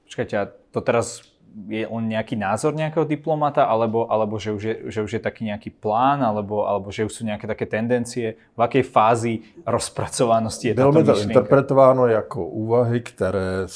Počkajte, 0.03 0.53
to 0.71 0.81
teraz 0.81 1.38
je 1.69 1.85
on 1.89 2.05
nejaký 2.05 2.37
názor 2.37 2.75
nejakého 2.75 3.05
diplomata, 3.05 3.65
alebo, 3.65 4.07
alebo 4.07 4.39
že, 4.39 4.53
už 4.53 4.63
je, 4.63 4.75
že 4.89 5.01
už 5.03 5.11
je 5.19 5.23
taký 5.23 5.45
nejaký 5.49 5.71
plán, 5.75 6.23
alebo, 6.23 6.65
alebo 6.69 6.93
že 6.95 7.05
už 7.05 7.13
sú 7.13 7.23
nejaké 7.27 7.51
také 7.51 7.67
tendencie, 7.67 8.37
v 8.57 8.61
akej 8.61 8.85
fázi 8.87 9.43
rozpracovanosti 9.67 10.69
je 10.69 10.75
Bylo 10.75 10.93
mi 10.93 11.05
to 11.05 11.21
interpretováno 11.21 12.07
jako 12.07 12.47
úvahy, 12.47 13.01
které 13.01 13.67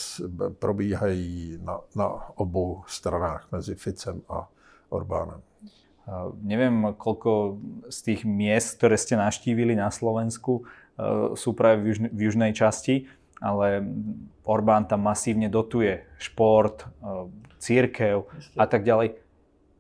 probíhají 0.59 1.59
na, 1.63 1.79
na 1.97 2.09
obou 2.37 2.83
stranách 2.87 3.47
mezi 3.53 3.75
Ficem 3.75 4.23
a 4.29 4.49
Orbánem. 4.89 5.41
Uh, 6.03 6.35
neviem, 6.43 6.99
koľko 6.99 7.63
z 7.87 7.99
tých 8.03 8.21
miest, 8.27 8.75
ktoré 8.77 8.99
ste 8.99 9.15
naštívili 9.15 9.79
na 9.79 9.87
Slovensku, 9.87 10.67
uh, 10.99 11.33
sú 11.39 11.55
práve 11.55 11.87
v, 11.87 11.95
južne, 11.95 12.09
v 12.11 12.21
južnej 12.27 12.53
časti, 12.53 13.07
ale 13.39 13.87
Orbán 14.43 14.91
tam 14.91 15.07
masívne 15.07 15.47
dotuje 15.47 16.03
šport, 16.19 16.91
uh, 17.07 17.31
církev 17.63 18.27
a 18.59 18.65
tak 18.67 18.83
ďalej. 18.83 19.23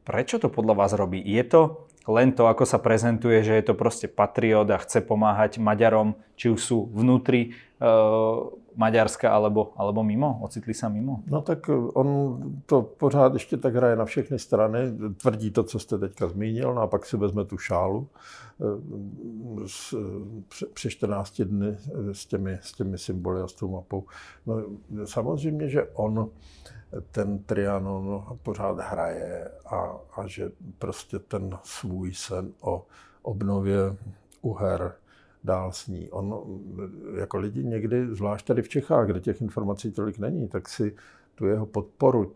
Prečo 0.06 0.38
to 0.38 0.46
podľa 0.46 0.74
vás 0.78 0.92
robí? 0.94 1.18
Je 1.18 1.42
to 1.42 1.90
len 2.06 2.34
to, 2.34 2.50
ako 2.50 2.66
sa 2.66 2.82
prezentuje, 2.82 3.42
že 3.46 3.54
je 3.58 3.64
to 3.70 3.74
proste 3.78 4.10
patriot 4.10 4.66
a 4.70 4.82
chce 4.82 5.02
pomáhať 5.06 5.62
Maďarom, 5.62 6.18
či 6.34 6.50
už 6.50 6.58
sú 6.58 6.78
vnútri 6.90 7.54
uh, 7.78 8.50
Maďarska 8.76 9.30
alebo, 9.30 9.72
alebo 9.76 10.02
mimo? 10.02 10.38
Ocitli 10.42 10.74
sa 10.74 10.88
mimo? 10.88 11.22
No 11.26 11.42
tak 11.42 11.70
on 11.94 12.38
to 12.66 12.82
pořád 12.82 13.32
ještě 13.34 13.56
tak 13.56 13.74
hraje 13.74 13.96
na 13.96 14.04
všechny 14.04 14.38
strany. 14.38 14.78
Tvrdí 15.16 15.50
to, 15.50 15.62
co 15.62 15.78
jste 15.78 15.98
teďka 15.98 16.28
zmínil, 16.28 16.74
no 16.74 16.82
a 16.82 16.86
pak 16.86 17.06
si 17.06 17.16
vezme 17.16 17.44
tu 17.44 17.58
šálu 17.58 18.08
z, 19.66 19.94
při 20.74 20.90
14 20.90 21.40
dny 21.40 21.76
s 22.12 22.26
těmi, 22.26 22.58
s 22.62 22.72
těmi 22.72 22.98
symboly 22.98 23.40
a 23.40 23.48
s 23.48 23.52
tou 23.52 23.68
mapou. 23.68 24.04
No, 24.46 24.62
samozřejmě, 25.04 25.68
že 25.68 25.88
on 25.94 26.30
ten 27.10 27.38
Trianon 27.38 28.24
pořád 28.42 28.78
hraje 28.78 29.50
a, 29.66 29.96
a 30.16 30.26
že 30.26 30.50
prostě 30.78 31.18
ten 31.18 31.58
svůj 31.62 32.14
sen 32.14 32.52
o 32.60 32.86
obnově 33.22 33.96
Uher 34.42 34.92
dál 35.44 35.72
sní. 35.72 36.10
On 36.10 36.60
jako 37.16 37.38
lidi 37.38 37.64
někdy, 37.64 38.06
zvlášť 38.14 38.46
tady 38.46 38.62
v 38.62 38.68
Čechách, 38.68 39.06
kde 39.06 39.20
těch 39.20 39.42
informací 39.42 39.92
tolik 39.92 40.18
není, 40.18 40.48
tak 40.48 40.68
si 40.68 40.94
tu 41.34 41.46
jeho 41.46 41.66
podporu 41.66 42.32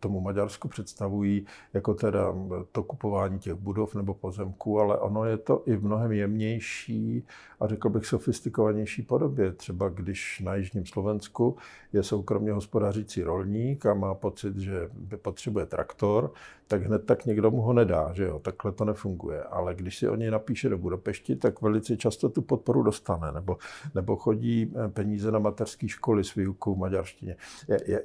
tomu 0.00 0.20
Maďarsku 0.20 0.68
představují 0.68 1.46
jako 1.72 1.94
teda 1.94 2.34
to 2.72 2.82
kupování 2.82 3.38
těch 3.38 3.54
budov 3.54 3.94
nebo 3.94 4.14
pozemků, 4.14 4.80
ale 4.80 4.98
ono 4.98 5.24
je 5.24 5.36
to 5.36 5.62
i 5.66 5.76
v 5.76 5.84
mnohem 5.84 6.12
jemnější 6.12 7.26
a 7.60 7.66
řekl 7.66 7.88
bych 7.88 8.06
sofistikovanější 8.06 9.02
podobě. 9.02 9.52
Třeba 9.52 9.88
když 9.88 10.40
na 10.40 10.54
Jižním 10.54 10.86
Slovensku 10.86 11.56
je 11.92 12.02
soukromně 12.02 12.52
hospodařící 12.52 13.22
rolník 13.22 13.86
a 13.86 13.94
má 13.94 14.14
pocit, 14.14 14.56
že 14.56 14.90
potřebuje 15.22 15.66
traktor, 15.66 16.32
tak 16.68 16.82
hned 16.82 17.06
tak 17.06 17.26
někdo 17.26 17.50
mu 17.50 17.62
ho 17.62 17.72
nedá, 17.72 18.12
že 18.12 18.24
jo, 18.24 18.38
takhle 18.38 18.72
to 18.72 18.84
nefunguje. 18.84 19.42
Ale 19.42 19.74
když 19.74 19.98
si 19.98 20.08
o 20.08 20.16
něj 20.16 20.30
napíše 20.30 20.68
do 20.68 20.78
Budapešti, 20.78 21.36
tak 21.36 21.62
velice 21.62 21.96
často 21.96 22.28
tu 22.28 22.42
podporu 22.42 22.82
dostane, 22.82 23.32
nebo, 23.32 23.56
nebo 23.94 24.16
chodí 24.16 24.72
peníze 24.88 25.30
na 25.30 25.38
mateřské 25.38 25.88
školy 25.88 26.24
s 26.24 26.34
výukou 26.34 26.74
v 26.74 26.78
maďarštině. 26.78 27.36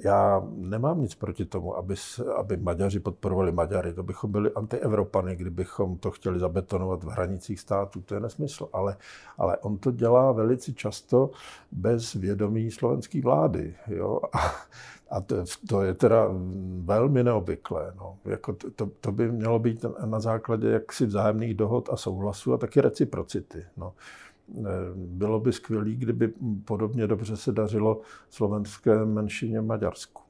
Já, 0.04 0.44
nemám 0.56 1.02
nic 1.02 1.16
proti 1.16 1.46
tomu, 1.46 1.78
aby, 1.78 1.96
aby 2.36 2.58
Maďaři 2.58 3.00
podporovali 3.00 3.52
Maďary, 3.52 3.94
to 3.94 4.04
bychom 4.04 4.32
byli 4.32 4.52
antievropany, 4.52 5.36
kdybychom 5.36 5.98
to 5.98 6.12
chtěli 6.12 6.40
zabetonovat 6.40 7.04
v 7.04 7.08
hranicích 7.08 7.60
států, 7.60 8.02
to 8.02 8.14
je 8.14 8.20
nesmysl, 8.20 8.70
ale, 8.74 8.98
ale 9.38 9.58
on 9.58 9.78
to 9.78 9.92
dělá 9.92 10.32
velice 10.32 10.74
často 10.74 11.32
bez 11.72 12.14
vědomí 12.14 12.72
slovenské 12.72 13.22
vlády. 13.22 13.76
Jo? 13.88 14.20
A, 14.34 14.38
a 15.12 15.22
to, 15.22 15.36
to 15.68 15.82
je 15.82 15.94
teda 15.94 16.28
velmi 16.84 17.24
neobvyklé. 17.24 17.94
No. 17.96 18.18
Jako 18.26 18.54
to, 18.54 18.72
to, 18.72 18.86
to 19.02 19.12
by 19.12 19.32
mělo 19.32 19.60
být 19.60 19.86
na 20.06 20.20
základě 20.20 20.70
jaksi 20.70 21.06
vzájemných 21.06 21.54
dohod 21.54 21.90
a 21.92 21.98
souhlasu 21.98 22.54
a 22.54 22.58
taky 22.58 22.82
reciprocity. 22.82 23.66
No. 23.78 23.94
E, 24.58 24.64
bylo 24.96 25.40
by 25.40 25.54
skvělé, 25.54 25.92
kdyby 25.92 26.34
podobně 26.66 27.08
dobře 27.08 27.38
se 27.38 27.52
dařilo 27.52 28.02
slovenské 28.30 29.06
menšině 29.06 29.62
Maďarsku. 29.62 30.22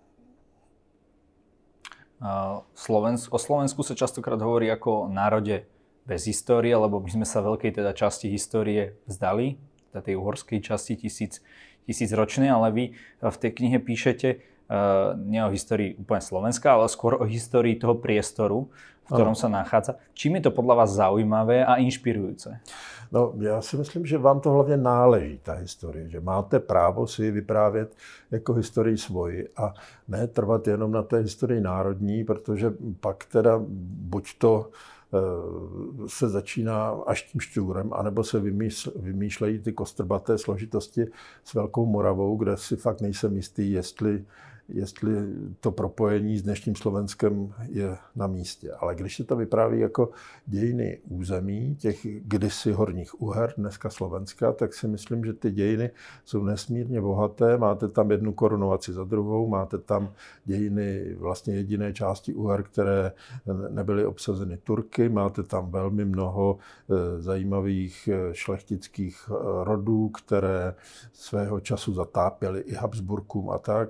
Slovensk, 2.78 3.34
o 3.34 3.42
Slovensku 3.42 3.82
sa 3.82 3.98
častokrát 3.98 4.38
hovorí 4.38 4.70
ako 4.70 4.90
o 4.94 5.10
národe 5.10 5.66
bez 6.06 6.30
histórie, 6.30 6.70
lebo 6.70 7.02
my 7.02 7.10
sme 7.10 7.26
sa 7.26 7.42
veľkej 7.42 7.82
teda 7.82 7.98
časti 7.98 8.30
histórie 8.30 8.94
vzdali, 9.10 9.58
teda 9.90 10.06
tej 10.06 10.22
uhorskej 10.22 10.62
časti 10.62 11.02
tisíc, 11.02 11.42
tisíc 11.90 12.14
ročnej, 12.14 12.54
ale 12.54 12.70
vy 12.70 12.84
v 13.26 13.38
tej 13.42 13.52
knihe 13.58 13.82
píšete, 13.82 14.38
Eh, 14.72 15.10
nie 15.28 15.44
o 15.44 15.52
histórii 15.52 16.00
úplne 16.00 16.24
Slovenska, 16.24 16.80
ale 16.80 16.88
skôr 16.88 17.20
o 17.20 17.28
histórii 17.28 17.76
toho 17.76 18.00
priestoru, 18.00 18.72
v 19.12 19.20
ktorom 19.20 19.36
sa 19.36 19.52
nachádza. 19.52 20.00
Čím 20.16 20.40
je 20.40 20.48
to 20.48 20.52
podľa 20.56 20.76
vás 20.88 20.96
zaujímavé 20.96 21.68
a 21.68 21.76
inšpirujúce? 21.84 22.64
No, 23.12 23.34
já 23.40 23.62
si 23.62 23.78
myslím, 23.78 24.06
že 24.06 24.18
vám 24.18 24.40
to 24.40 24.52
hlavně 24.52 24.78
náleží, 24.78 25.40
ta 25.44 25.54
historie, 25.54 26.10
že 26.10 26.20
máte 26.20 26.60
právo 26.60 27.08
si 27.08 27.32
vyprávět 27.32 27.96
jako 28.32 28.54
historii 28.54 28.98
svoji 28.98 29.48
a 29.58 29.74
ne 30.08 30.28
trvat 30.28 30.68
jenom 30.68 30.92
na 30.92 31.04
té 31.04 31.18
historii 31.18 31.62
národní, 31.62 32.24
protože 32.24 32.74
pak 33.00 33.26
teda 33.26 33.62
buď 34.08 34.38
to 34.38 34.70
eh, 35.14 35.18
se 36.08 36.30
začíná 36.30 36.90
až 37.08 37.24
tím 37.24 37.42
šťůrem, 37.42 37.94
anebo 37.94 38.24
se 38.24 38.40
vymýšlejí 38.96 39.60
ty 39.60 39.74
kostrbaté 39.74 40.38
složitosti 40.38 41.06
s 41.44 41.54
Velkou 41.54 41.86
Moravou, 41.86 42.38
kde 42.38 42.58
si 42.58 42.76
fakt 42.76 43.02
nejsem 43.02 43.36
jistý, 43.36 43.72
jestli 43.72 44.26
jestli 44.74 45.12
to 45.60 45.72
propojení 45.72 46.38
s 46.38 46.44
dnešním 46.44 46.76
Slovenskem 46.76 47.54
je 47.70 47.98
na 48.16 48.28
místě. 48.28 48.72
Ale 48.72 48.96
když 48.96 49.18
se 49.18 49.24
to 49.24 49.36
vypráví 49.36 49.80
jako 49.80 50.10
dějiny 50.46 51.00
území, 51.10 51.76
těch 51.76 52.08
kdysi 52.22 52.72
horních 52.72 53.22
Uher, 53.22 53.54
dneska 53.58 53.90
Slovenska, 53.90 54.52
tak 54.52 54.74
si 54.74 54.88
myslím, 54.88 55.26
že 55.26 55.34
ty 55.34 55.52
dějiny 55.52 55.92
jsou 56.26 56.44
nesmírně 56.44 57.02
bohaté. 57.02 57.58
Máte 57.58 57.88
tam 57.88 58.12
jednu 58.12 58.34
korunovaci 58.34 58.94
za 58.94 59.04
druhou, 59.04 59.48
máte 59.48 59.78
tam 59.78 60.14
dějiny 60.46 61.16
vlastně 61.16 61.56
jediné 61.56 61.94
části 61.94 62.34
Uher, 62.34 62.64
které 62.64 63.12
nebyly 63.70 64.06
obsazeny 64.06 64.58
Turky, 64.58 65.10
máte 65.10 65.44
tam 65.44 65.72
velmi 65.72 66.06
mnoho 66.06 66.58
e, 66.58 67.22
zajímavých 67.22 68.08
e, 68.08 68.34
šlechtických 68.34 69.30
e, 69.30 69.34
rodů, 69.64 70.10
které 70.10 70.76
svého 71.14 71.60
času 71.60 71.94
zatápěly 71.94 72.60
i 72.60 72.74
Habsburkům 72.74 73.50
a 73.50 73.58
tak 73.58 73.90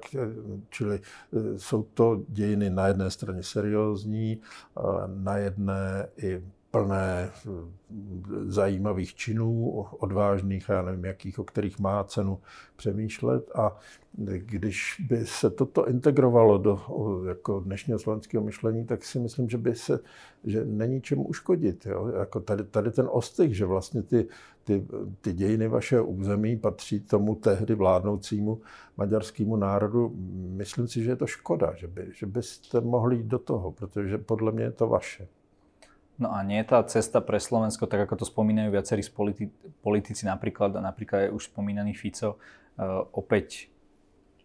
Čili 0.71 0.95
e, 0.95 1.59
jsou 1.59 1.83
to 1.83 2.21
dějiny 2.27 2.69
na 2.69 2.87
jedné 2.87 3.11
straně 3.11 3.43
seriózní, 3.43 4.41
na 5.07 5.37
jedné 5.37 6.07
i 6.17 6.41
plné 6.71 7.29
zajímavých 8.45 9.15
činů, 9.15 9.85
odvážných, 9.99 10.69
já 10.69 10.81
nevím 10.81 11.05
jakých, 11.05 11.39
o 11.39 11.43
kterých 11.43 11.79
má 11.79 12.03
cenu 12.03 12.39
přemýšlet. 12.75 13.51
A 13.55 13.77
když 14.37 15.05
by 15.09 15.25
se 15.25 15.49
toto 15.49 15.87
integrovalo 15.87 16.57
do 16.57 16.79
jako 17.27 17.59
dnešního 17.59 17.99
slovenského 17.99 18.43
myšlení, 18.43 18.85
tak 18.85 19.05
si 19.05 19.19
myslím, 19.19 19.49
že 19.49 19.57
by 19.57 19.75
se, 19.75 19.99
že 20.43 20.65
není 20.65 21.01
čemu 21.01 21.23
uškodit. 21.23 21.85
Jo? 21.85 22.07
Jako 22.07 22.39
tady, 22.39 22.63
tady 22.63 22.91
ten 22.91 23.07
ostych, 23.11 23.57
že 23.57 23.65
vlastně 23.65 24.01
ty, 24.01 24.27
ty, 24.63 24.85
ty 25.21 25.33
dějiny 25.33 25.67
vašeho 25.67 26.05
území 26.05 26.57
patří 26.57 26.99
tomu 26.99 27.35
tehdy 27.35 27.75
vládnoucímu 27.75 28.61
maďarskému 28.97 29.55
národu. 29.55 30.13
Myslím 30.57 30.87
si, 30.87 31.03
že 31.03 31.09
je 31.09 31.15
to 31.15 31.27
škoda, 31.27 31.73
že, 31.75 31.87
by, 31.87 32.07
že 32.13 32.25
byste 32.25 32.81
mohli 32.81 33.15
jít 33.15 33.25
do 33.25 33.39
toho, 33.39 33.71
protože 33.71 34.17
podle 34.17 34.51
mě 34.51 34.63
je 34.63 34.71
to 34.71 34.87
vaše. 34.87 35.27
No 36.21 36.29
a 36.29 36.45
nie 36.45 36.61
je 36.61 36.69
tá 36.69 36.85
cesta 36.85 37.17
pre 37.17 37.41
Slovensko, 37.41 37.89
tak 37.89 38.05
ako 38.05 38.21
to 38.21 38.25
spomínajú 38.29 38.69
viacerí 38.69 39.01
politi- 39.09 39.49
politici, 39.81 40.29
napríklad, 40.29 40.77
napríklad 40.77 41.25
aj 41.25 41.29
už 41.33 41.49
spomínaný 41.49 41.97
Fico, 41.97 42.37
uh, 42.37 43.09
opäť 43.09 43.73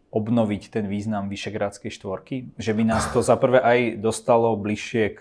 obnoviť 0.09 0.73
ten 0.73 0.89
význam 0.89 1.29
Vyšegrádskej 1.29 1.93
štvorky? 1.93 2.49
Že 2.57 2.73
by 2.73 2.83
nás 2.89 3.05
to 3.13 3.21
za 3.21 3.37
prvé 3.37 3.61
aj 3.61 4.01
dostalo 4.01 4.57
bližšie 4.57 5.21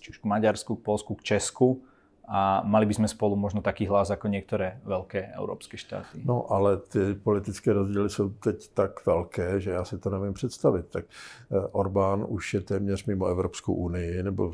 či 0.00 0.16
už 0.16 0.24
k 0.24 0.28
Maďarsku, 0.32 0.80
k 0.80 0.84
Polsku, 0.86 1.12
k 1.20 1.36
Česku, 1.36 1.84
a 2.32 2.64
mali 2.64 2.88
by 2.88 2.94
sme 2.96 3.08
spolu 3.12 3.36
možno 3.36 3.60
taký 3.60 3.86
hlas 3.86 4.10
jako 4.10 4.28
některé 4.28 4.80
velké 4.84 5.32
evropské 5.36 5.76
štáty. 5.76 6.24
No 6.24 6.52
ale 6.52 6.76
ty 6.76 7.14
politické 7.14 7.72
rozdíly 7.72 8.10
jsou 8.10 8.28
teď 8.28 8.70
tak 8.74 9.06
velké, 9.06 9.60
že 9.60 9.70
já 9.70 9.84
si 9.84 9.98
to 9.98 10.10
nevím 10.10 10.32
představit. 10.32 10.86
Tak 10.86 11.04
eh, 11.04 11.60
Orbán 11.72 12.24
už 12.28 12.54
je 12.54 12.60
téměř 12.60 13.04
mimo 13.04 13.26
Evropskou 13.26 13.74
unii, 13.74 14.22
nebo 14.22 14.52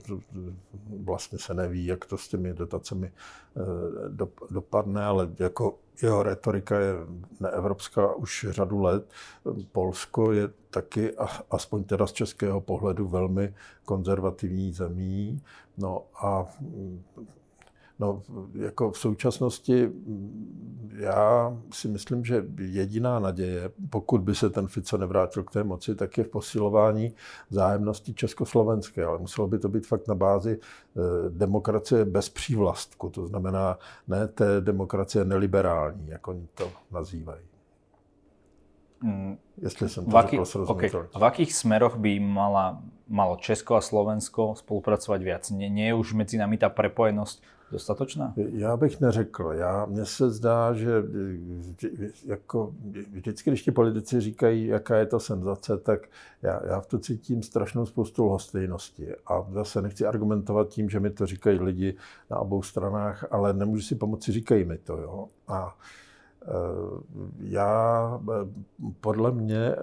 vlastně 1.04 1.38
se 1.38 1.54
neví, 1.54 1.86
jak 1.86 2.04
to 2.04 2.18
s 2.18 2.28
těmi 2.28 2.54
dotacemi 2.54 3.12
eh, 3.12 3.60
dopadne, 4.50 5.04
ale 5.04 5.28
jako 5.38 5.78
jeho 6.02 6.22
retorika 6.22 6.78
je 6.78 6.92
neevropská 7.40 8.14
už 8.14 8.46
řadu 8.50 8.82
let. 8.82 9.10
Polsko 9.72 10.32
je 10.32 10.48
taky, 10.70 11.16
aspoň 11.50 11.84
teda 11.84 12.06
z 12.06 12.12
českého 12.12 12.60
pohledu, 12.60 13.08
velmi 13.08 13.54
konzervativní 13.84 14.72
zemí. 14.72 15.42
No 15.78 16.02
a 16.22 16.46
No, 18.00 18.22
jako 18.54 18.90
v 18.90 18.98
současnosti 18.98 19.86
mm, 19.86 20.90
já 20.98 21.56
si 21.72 21.88
myslím, 21.88 22.24
že 22.24 22.44
jediná 22.58 23.18
naděje, 23.18 23.70
pokud 23.90 24.20
by 24.20 24.34
se 24.34 24.50
ten 24.50 24.68
Fico 24.68 24.98
nevrátil 24.98 25.42
k 25.42 25.50
té 25.50 25.64
moci, 25.64 25.94
tak 25.94 26.18
je 26.18 26.24
v 26.24 26.28
posilování 26.28 27.14
zájemnosti 27.50 28.14
československé, 28.14 29.04
ale 29.04 29.18
muselo 29.18 29.48
by 29.48 29.58
to 29.58 29.68
být 29.68 29.86
fakt 29.86 30.08
na 30.08 30.14
bázi 30.14 30.58
eh, 30.58 31.00
demokracie 31.28 32.04
bez 32.04 32.28
přívlastku, 32.28 33.10
to 33.10 33.26
znamená 33.26 33.78
ne 34.08 34.28
té 34.28 34.60
demokracie 34.60 35.24
neliberální, 35.24 36.08
jak 36.08 36.28
oni 36.28 36.48
to 36.54 36.70
nazývají. 36.92 37.42
Mm, 39.02 39.38
Jestli 39.62 39.88
jsem 39.88 40.04
to 40.04 40.10
v 40.10 40.20
řekl 40.20 40.44
okay. 40.66 40.90
V 41.18 41.24
akých 41.24 41.54
smeroch 41.54 41.96
by 41.96 42.20
mala, 42.20 42.82
malo 43.08 43.36
Česko 43.36 43.74
a 43.74 43.80
Slovensko 43.80 44.54
spolupracovat 44.54 45.22
víc? 45.22 45.50
Nie, 45.50 45.70
nie 45.70 45.86
je 45.86 45.94
už 45.94 46.12
mezi 46.12 46.38
nami 46.38 46.58
ta 46.58 46.68
prepojenost 46.68 47.42
dostatočná? 47.72 48.34
Já 48.36 48.76
bych 48.76 49.00
neřekl. 49.00 49.52
Já, 49.52 49.86
mně 49.86 50.04
se 50.04 50.30
zdá, 50.30 50.72
že 50.72 51.02
jako 52.26 52.74
vždycky, 53.10 53.50
když 53.50 53.62
ti 53.62 53.70
politici 53.70 54.20
říkají, 54.20 54.66
jaká 54.66 54.96
je 54.96 55.06
to 55.06 55.20
senzace, 55.20 55.78
tak 55.78 56.08
já, 56.42 56.60
já 56.66 56.80
v 56.80 56.86
to 56.86 56.98
cítím 56.98 57.42
strašnou 57.42 57.86
spoustu 57.86 58.24
lhostejnosti. 58.24 59.14
A 59.26 59.46
zase 59.52 59.82
nechci 59.82 60.06
argumentovat 60.06 60.68
tím, 60.68 60.90
že 60.90 61.00
mi 61.00 61.10
to 61.10 61.26
říkají 61.26 61.60
lidi 61.60 61.96
na 62.30 62.38
obou 62.38 62.62
stranách, 62.62 63.24
ale 63.30 63.52
nemůžu 63.52 63.82
si 63.82 63.94
pomoci, 63.94 64.32
říkají 64.32 64.64
mi 64.64 64.78
to. 64.78 64.96
Jo? 64.96 65.28
A 65.48 65.76
e, 66.42 66.48
já 67.40 68.20
podle 69.00 69.32
mě 69.32 69.74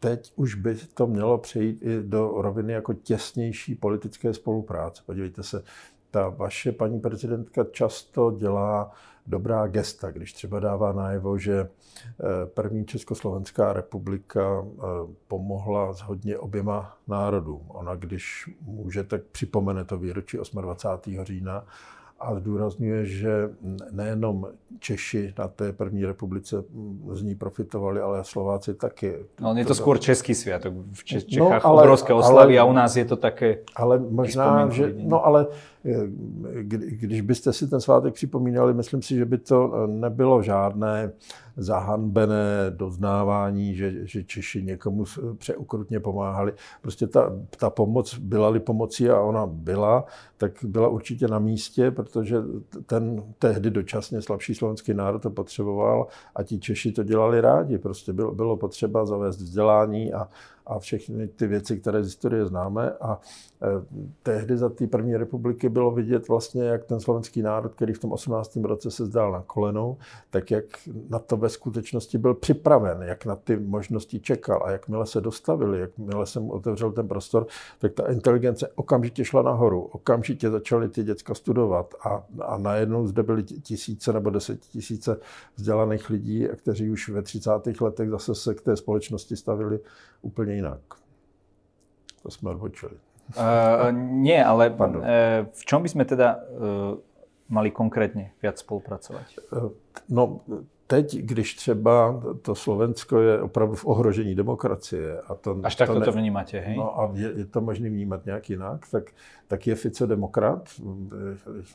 teď 0.00 0.32
už 0.36 0.54
by 0.54 0.76
to 0.94 1.06
mělo 1.06 1.38
přejít 1.38 1.82
i 1.82 2.02
do 2.02 2.32
roviny 2.36 2.72
jako 2.72 2.92
těsnější 2.92 3.74
politické 3.74 4.34
spolupráce. 4.34 5.02
Podívejte 5.06 5.42
se, 5.42 5.62
ta 6.10 6.28
vaše 6.28 6.72
paní 6.72 7.00
prezidentka 7.00 7.64
často 7.64 8.30
dělá 8.30 8.90
dobrá 9.26 9.66
gesta, 9.66 10.10
když 10.10 10.32
třeba 10.32 10.60
dává 10.60 10.92
najevo, 10.92 11.38
že 11.38 11.60
eh, 11.60 12.46
první 12.46 12.86
Československá 12.86 13.72
republika 13.72 14.64
eh, 14.64 14.82
pomohla 15.28 15.94
hodně 16.04 16.38
oběma 16.38 16.98
národům. 17.08 17.62
Ona, 17.68 17.94
když 17.94 18.50
může, 18.60 19.04
tak 19.04 19.22
připomene 19.22 19.84
to 19.84 19.98
výročí 19.98 20.38
28. 20.60 21.24
října 21.24 21.66
a 22.20 22.34
zdůrazňuje, 22.34 23.06
že 23.06 23.50
nejenom 23.90 24.46
Češi 24.78 25.34
na 25.38 25.48
té 25.48 25.72
první 25.72 26.04
republice 26.06 26.64
z 27.12 27.22
ní 27.22 27.34
profitovali, 27.34 28.00
ale 28.00 28.24
Slováci 28.24 28.74
taky. 28.74 29.14
No, 29.40 29.54
je 29.54 29.64
to, 29.64 29.74
skôr 29.74 29.98
český 30.00 30.34
svět. 30.34 30.66
V 30.92 31.04
Čechách 31.04 31.64
no, 31.64 31.70
ale, 31.70 31.82
obrovské 31.82 32.12
oslavy 32.12 32.58
ale, 32.58 32.68
a 32.68 32.70
u 32.70 32.72
nás 32.72 32.96
je 32.96 33.04
to 33.04 33.16
také... 33.16 33.58
Ale 33.76 33.98
možná, 33.98 34.68
že... 34.70 34.94
No 34.96 35.26
ale 35.26 35.46
eh, 35.84 36.06
když 36.88 37.20
byste 37.20 37.52
si 37.52 37.68
ten 37.68 37.80
svátek 37.80 38.14
připomínali, 38.14 38.74
myslím 38.74 39.02
si, 39.02 39.14
že 39.14 39.24
by 39.24 39.38
to 39.38 39.86
nebylo 39.86 40.42
žádné 40.42 41.12
zahanbené 41.58 42.70
doznávání, 42.70 43.74
že, 43.74 44.06
že 44.06 44.24
Češi 44.24 44.62
někomu 44.62 45.04
přeukrutně 45.38 46.00
pomáhali. 46.00 46.52
Prostě 46.82 47.06
ta, 47.06 47.32
ta 47.58 47.70
pomoc, 47.70 48.18
byla-li 48.18 48.60
pomocí 48.60 49.10
a 49.10 49.20
ona 49.20 49.46
byla, 49.46 50.04
tak 50.36 50.52
byla 50.64 50.88
určitě 50.88 51.28
na 51.28 51.38
místě, 51.38 51.90
protože 51.90 52.36
ten 52.86 53.22
tehdy 53.38 53.70
dočasně 53.70 54.22
slabší 54.22 54.54
slovenský 54.54 54.94
národ 54.94 55.22
to 55.22 55.30
potřeboval 55.30 56.06
a 56.34 56.42
ti 56.42 56.58
Češi 56.58 56.92
to 56.92 57.02
dělali 57.02 57.40
rádi. 57.40 57.78
Prostě 57.78 58.12
bylo, 58.12 58.34
bylo 58.34 58.56
potřeba 58.56 59.06
zavést 59.06 59.36
vzdělání 59.36 60.12
a, 60.12 60.28
a 60.68 60.78
všechny 60.78 61.28
ty 61.28 61.46
věci, 61.46 61.76
které 61.80 62.02
z 62.02 62.06
historie 62.06 62.46
známe. 62.46 62.90
A 62.90 63.20
e, 63.62 63.66
tehdy 64.22 64.56
za 64.56 64.68
té 64.68 64.86
první 64.86 65.16
republiky 65.16 65.68
bylo 65.68 65.90
vidět 65.90 66.28
vlastně, 66.28 66.62
jak 66.62 66.84
ten 66.84 67.00
slovenský 67.00 67.42
národ, 67.42 67.74
který 67.74 67.92
v 67.92 67.98
tom 67.98 68.12
18. 68.12 68.56
roce 68.56 68.90
se 68.90 69.06
zdál 69.06 69.32
na 69.32 69.42
kolenou, 69.42 69.96
tak 70.30 70.50
jak 70.50 70.64
na 71.10 71.18
to 71.18 71.36
ve 71.36 71.48
skutečnosti 71.48 72.18
byl 72.18 72.34
připraven, 72.34 73.02
jak 73.02 73.24
na 73.24 73.36
ty 73.36 73.56
možnosti 73.56 74.20
čekal 74.20 74.62
a 74.64 74.70
jakmile 74.70 75.06
se 75.06 75.20
dostavili, 75.20 75.80
jakmile 75.80 76.26
se 76.26 76.40
mu 76.40 76.52
otevřel 76.52 76.92
ten 76.92 77.08
prostor, 77.08 77.46
tak 77.78 77.92
ta 77.92 78.12
inteligence 78.12 78.68
okamžitě 78.74 79.24
šla 79.24 79.42
nahoru, 79.42 79.82
okamžitě 79.82 80.50
začaly 80.50 80.88
ty 80.88 81.02
děcka 81.04 81.34
studovat 81.34 81.94
a, 82.04 82.24
a 82.40 82.58
najednou 82.58 83.06
zde 83.06 83.22
byly 83.22 83.42
tisíce 83.42 84.12
nebo 84.12 84.32
tisíce 84.70 85.16
vzdělaných 85.56 86.10
lidí, 86.10 86.48
kteří 86.56 86.90
už 86.90 87.08
ve 87.08 87.22
30. 87.22 87.50
letech 87.80 88.10
zase 88.10 88.34
se 88.34 88.54
k 88.54 88.60
té 88.60 88.76
společnosti 88.76 89.36
stavili 89.36 89.80
úplně 90.22 90.57
jinak. 90.58 90.82
To 92.22 92.30
jsme 92.30 92.50
odbočili. 92.50 92.98
Uh, 93.36 93.92
nie, 93.92 94.40
ale 94.40 94.72
uh, 94.72 94.96
v 95.52 95.62
čom 95.64 95.84
by 95.84 95.88
sme 95.88 96.04
teda 96.08 96.40
uh, 96.40 96.96
mali 97.48 97.70
konkrétně 97.70 98.32
viac 98.42 98.58
spolupracovat? 98.58 99.22
No, 100.08 100.40
teď, 100.86 101.16
když 101.16 101.54
třeba 101.54 102.22
to 102.42 102.54
Slovensko 102.54 103.20
je 103.20 103.40
opravdu 103.40 103.74
v 103.74 103.86
ohrožení 103.86 104.34
demokracie. 104.34 105.20
A 105.20 105.34
to, 105.34 105.60
Až 105.62 105.76
tak 105.76 105.88
to, 105.88 105.98
ne, 105.98 106.04
to 106.04 106.12
vnímáte, 106.12 106.58
hej? 106.58 106.76
No 106.76 107.00
a 107.00 107.10
je, 107.14 107.32
je 107.36 107.44
to 107.44 107.60
možné 107.60 107.88
vnímat 107.88 108.26
nějak 108.26 108.50
jinak, 108.50 108.88
tak, 108.90 109.04
tak 109.48 109.66
je 109.66 109.74
Fico 109.74 110.06
demokrat? 110.06 110.68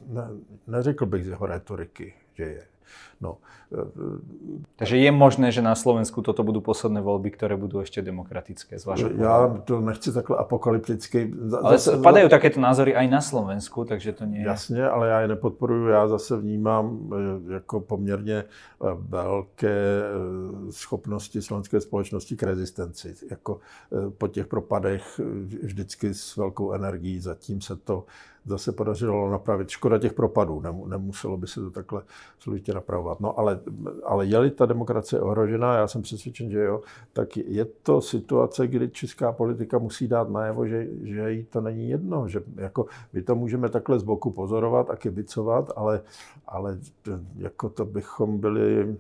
Ne, 0.07 0.27
neřekl 0.67 1.05
bych 1.05 1.25
z 1.25 1.27
jeho 1.27 1.45
retoriky, 1.45 2.13
že 2.33 2.43
je. 2.43 2.63
No. 3.21 3.37
E, 3.71 3.81
e, 3.81 3.83
Takže 4.75 4.97
je 4.97 5.11
možné, 5.11 5.51
že 5.51 5.61
na 5.61 5.75
Slovensku 5.75 6.21
toto 6.21 6.43
budou 6.43 6.61
posledné 6.61 7.01
volby, 7.01 7.31
které 7.31 7.55
budou 7.55 7.79
ještě 7.79 8.01
demokratické 8.01 8.79
z 8.79 8.87
Já 9.17 9.61
to 9.63 9.81
nechci 9.81 10.13
takhle 10.13 10.37
apokalypticky. 10.37 11.33
Ale 11.63 11.77
zase, 11.77 12.01
padají 12.01 12.29
takéto 12.29 12.59
názory 12.59 12.91
i 12.91 13.07
na 13.07 13.21
Slovensku, 13.21 13.85
takže 13.85 14.13
to 14.13 14.25
nie 14.25 14.43
Jasně, 14.43 14.87
ale 14.87 15.07
já 15.07 15.21
je 15.21 15.27
nepodporuju. 15.27 15.87
Já 15.87 16.07
zase 16.07 16.37
vnímám 16.37 17.09
e, 17.49 17.53
jako 17.53 17.79
poměrně 17.79 18.43
velké 18.95 20.03
schopnosti 20.69 21.41
slovenské 21.41 21.81
společnosti 21.81 22.35
k 22.35 22.43
rezistenci. 22.43 23.15
Jako 23.29 23.59
po 24.17 24.27
těch 24.27 24.47
propadech 24.47 25.21
vždycky 25.63 26.13
s 26.13 26.37
velkou 26.37 26.71
energií. 26.71 27.19
Zatím 27.19 27.61
se 27.61 27.75
to 27.75 28.05
zase 28.45 28.71
podařilo 28.71 29.31
napravit. 29.31 29.69
Škoda 29.69 29.99
těch 29.99 30.13
propadů, 30.13 30.63
nemuselo 30.87 31.37
by 31.37 31.47
se 31.47 31.61
to 31.61 31.71
takhle 31.71 32.01
složitě 32.39 32.73
napravovat. 32.73 33.19
No 33.19 33.39
ale, 33.39 33.59
ale 34.03 34.25
je-li 34.25 34.51
ta 34.51 34.65
demokracie 34.65 35.21
ohrožená, 35.21 35.75
já 35.77 35.87
jsem 35.87 36.01
přesvědčen, 36.01 36.51
že 36.51 36.63
jo, 36.63 36.81
tak 37.13 37.37
je 37.37 37.65
to 37.65 38.01
situace, 38.01 38.67
kdy 38.67 38.89
česká 38.89 39.31
politika 39.31 39.77
musí 39.77 40.07
dát 40.07 40.29
najevo, 40.29 40.67
že, 40.67 40.87
že 41.03 41.31
jí 41.31 41.43
to 41.43 41.61
není 41.61 41.89
jedno, 41.89 42.27
že 42.27 42.43
jako 42.55 42.85
my 43.13 43.21
to 43.21 43.35
můžeme 43.35 43.69
takhle 43.69 43.99
z 43.99 44.03
boku 44.03 44.31
pozorovat 44.31 44.89
a 44.89 44.95
kibicovat, 44.95 45.71
ale, 45.75 46.01
ale 46.47 46.79
jako 47.35 47.69
to 47.69 47.85
bychom 47.85 48.39
byli, 48.39 48.97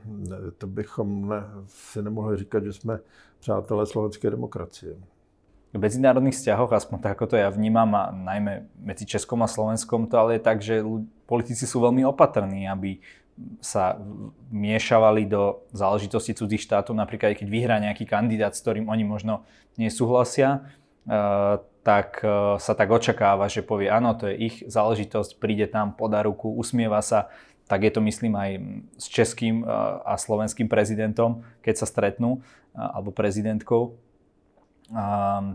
to 0.57 0.67
bychom 0.67 1.29
ne, 1.29 1.43
si 1.67 2.01
nemohli 2.01 2.37
říkat, 2.37 2.63
že 2.63 2.73
jsme 2.73 2.99
přátelé 3.39 3.85
slovenské 3.85 4.29
demokracie. 4.29 4.95
V 5.73 5.81
medzinárodných 5.81 6.37
vzťahoch, 6.37 6.69
aspoň 6.69 6.97
tak 7.01 7.17
ako 7.17 7.33
to 7.33 7.35
ja 7.41 7.49
vnímam, 7.49 7.89
a 7.97 8.13
najmä 8.13 8.69
medzi 8.77 9.09
Českom 9.09 9.41
a 9.41 9.49
Slovenskom, 9.49 10.05
to 10.05 10.15
ale 10.21 10.37
je 10.37 10.41
tak, 10.45 10.61
že 10.61 10.85
politici 11.25 11.65
sú 11.65 11.81
veľmi 11.81 12.05
opatrní, 12.05 12.69
aby 12.69 13.01
sa 13.57 13.97
miešavali 14.53 15.25
do 15.25 15.65
záležitosti 15.73 16.37
cudzích 16.37 16.61
štátov, 16.69 16.93
napríklad 16.93 17.33
keď 17.33 17.47
vyhrá 17.49 17.81
nejaký 17.81 18.05
kandidát, 18.05 18.53
s 18.53 18.61
ktorým 18.61 18.85
oni 18.85 19.01
možno 19.01 19.41
nesúhlasia, 19.73 20.69
eh, 21.09 21.57
tak 21.81 22.21
eh, 22.21 22.61
sa 22.61 22.73
tak 22.77 22.93
očakáva, 22.93 23.49
že 23.49 23.65
povie, 23.65 23.89
áno, 23.89 24.13
to 24.13 24.29
je 24.29 24.35
ich 24.37 24.55
záležitosť, 24.69 25.41
príde 25.41 25.65
tam, 25.65 25.97
podá 25.97 26.21
ruku, 26.21 26.53
usmieva 26.53 27.01
sa, 27.01 27.33
tak 27.65 27.87
je 27.87 27.91
to 27.95 28.05
myslím 28.05 28.37
aj 28.37 28.51
s 29.01 29.09
českým 29.09 29.65
eh, 29.65 29.67
a 30.05 30.13
slovenským 30.21 30.69
prezidentom, 30.69 31.41
keď 31.65 31.81
sa 31.81 31.89
stretnú, 31.89 32.45
alebo 32.73 33.13
prezidentkou. 33.13 33.93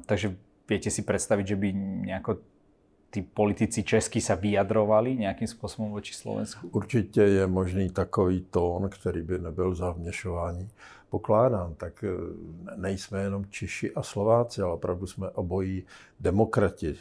Takže 0.06 0.36
viete 0.68 0.90
si 0.90 1.02
predstaviť, 1.02 1.46
že 1.46 1.56
by 1.56 1.72
nejako 1.72 2.38
tí 3.10 3.22
politici 3.22 3.82
česky 3.82 4.20
se 4.20 4.36
vyjadrovali 4.36 5.16
nějakým 5.16 5.48
způsobem 5.48 5.90
voči 5.90 6.14
Slovensku? 6.14 6.68
Určitě 6.72 7.22
je 7.22 7.46
možný 7.46 7.90
takový 7.90 8.40
tón, 8.50 8.88
který 8.88 9.22
by 9.22 9.38
nebyl 9.38 9.74
za 9.74 9.90
vměšování 9.90 10.68
pokládán. 11.10 11.74
Tak 11.74 12.04
eh, 12.04 12.10
nejsme 12.76 13.22
jenom 13.22 13.44
Češi 13.50 13.94
a 13.94 14.02
Slováci, 14.02 14.62
ale 14.62 14.72
opravdu 14.72 15.06
jsme 15.06 15.30
obojí 15.30 15.84
demokrati 16.20 16.96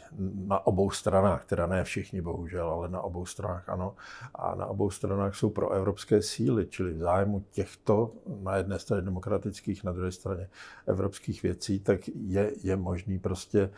na 0.46 0.66
obou 0.66 0.90
stranách, 0.90 1.44
teda 1.44 1.66
ne 1.66 1.84
všichni 1.84 2.20
bohužel, 2.20 2.70
ale 2.70 2.88
na 2.88 3.00
obou 3.00 3.26
stranách 3.26 3.68
ano. 3.68 3.94
A 4.34 4.54
na 4.54 4.66
obou 4.66 4.90
stranách 4.90 5.34
jsou 5.34 5.50
pro 5.50 5.70
evropské 5.70 6.22
síly, 6.22 6.66
čili 6.66 6.92
v 6.92 6.98
zájmu 6.98 7.44
těchto 7.50 8.12
na 8.42 8.56
jedné 8.56 8.78
straně 8.78 9.02
demokratických, 9.02 9.84
na 9.84 9.92
druhé 9.92 10.12
straně 10.12 10.48
evropských 10.86 11.42
věcí, 11.42 11.80
tak 11.80 12.00
je, 12.08 12.52
je 12.62 12.76
možný 12.76 13.18
prostě 13.18 13.70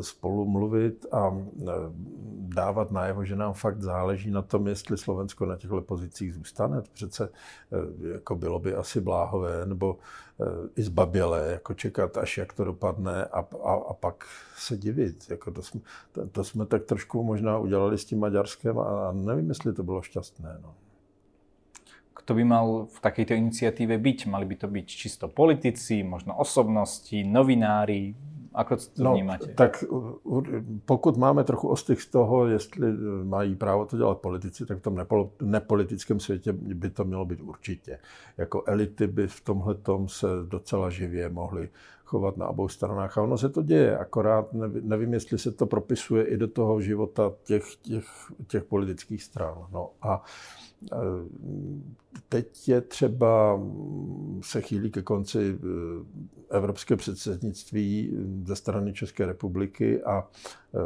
spolu 0.00 0.44
mluvit 0.48 1.06
a 1.12 1.36
eh, 1.36 1.64
dávat 2.38 2.90
najevo, 2.90 3.24
že 3.24 3.36
nám 3.36 3.52
fakt 3.52 3.82
záleží 3.82 4.30
na 4.30 4.42
tom, 4.42 4.66
jestli 4.68 4.98
Slovensko 4.98 5.46
na 5.46 5.56
těchto 5.56 5.80
pozicích 5.80 6.34
zůstane. 6.34 6.82
Přece 6.92 7.28
eh, 7.28 8.12
jako 8.12 8.36
bylo 8.36 8.58
by 8.58 8.74
asi 8.74 9.00
bláhové 9.00 9.66
nebo 9.66 9.98
i 10.76 10.82
zbabělé 10.82 11.48
jako 11.52 11.74
čekat, 11.74 12.16
až 12.16 12.38
jak 12.38 12.52
to 12.52 12.64
dopadne 12.64 13.24
a, 13.24 13.46
a, 13.62 13.72
a 13.74 13.94
pak 13.94 14.24
se 14.56 14.76
divit. 14.76 15.30
Jako 15.30 15.50
to, 15.50 15.62
jsme, 15.62 15.80
to, 16.12 16.28
to 16.28 16.44
jsme 16.44 16.66
tak 16.66 16.84
trošku 16.84 17.22
možná 17.24 17.58
udělali 17.58 17.98
s 17.98 18.04
tím 18.04 18.20
Maďarskem 18.20 18.78
a 18.78 19.12
nevím, 19.12 19.48
jestli 19.48 19.72
to 19.72 19.82
bylo 19.82 20.02
šťastné. 20.02 20.58
No. 20.62 20.74
Kto 22.14 22.34
by 22.34 22.44
mal 22.44 22.86
v 22.86 22.98
takejto 23.00 23.34
iniciatíve 23.34 23.98
byť? 23.98 24.30
Mali 24.30 24.46
by 24.46 24.56
to 24.62 24.68
byť 24.70 24.86
čisto 24.86 25.26
politici, 25.26 26.06
možno 26.06 26.38
osobnosti, 26.38 27.18
novinári, 27.24 28.14
Ako 28.54 28.76
to 28.76 29.04
no, 29.04 29.12
vnímáte? 29.12 29.46
Tak 29.46 29.84
pokud 30.84 31.16
máme 31.16 31.44
trochu 31.44 31.68
ostych 31.68 32.02
z 32.02 32.06
toho, 32.06 32.46
jestli 32.46 32.92
mají 33.24 33.54
právo 33.54 33.86
to 33.86 33.96
dělat 33.96 34.18
politici, 34.18 34.66
tak 34.66 34.78
v 34.78 34.82
tom 34.82 35.06
nepolitickém 35.42 36.20
světě 36.20 36.52
by 36.52 36.90
to 36.90 37.04
mělo 37.04 37.24
být 37.24 37.40
určitě. 37.40 37.98
Jako 38.36 38.62
elity 38.66 39.06
by 39.06 39.26
v 39.26 39.40
tomhle 39.40 39.76
se 40.06 40.26
docela 40.48 40.90
živě 40.90 41.28
mohly 41.28 41.68
chovat 42.12 42.36
na 42.36 42.48
obou 42.48 42.68
stranách. 42.68 43.18
A 43.18 43.22
ono 43.22 43.38
se 43.38 43.48
to 43.48 43.62
děje, 43.62 43.98
akorát 43.98 44.52
nevím, 44.82 45.12
jestli 45.12 45.38
se 45.38 45.52
to 45.52 45.66
propisuje 45.66 46.24
i 46.24 46.36
do 46.36 46.48
toho 46.48 46.80
života 46.80 47.32
těch, 47.44 47.64
těch, 47.82 48.04
těch 48.46 48.64
politických 48.64 49.22
stran. 49.22 49.66
No 49.72 49.90
a 50.02 50.24
teď 52.28 52.68
je 52.68 52.80
třeba, 52.80 53.60
se 54.40 54.60
chýlí 54.60 54.90
ke 54.90 55.02
konci 55.02 55.58
e, 56.50 56.56
evropské 56.56 56.96
předsednictví 56.96 58.12
ze 58.44 58.56
strany 58.56 58.92
České 58.92 59.26
republiky 59.26 60.02
a 60.02 60.28
e, 60.74 60.78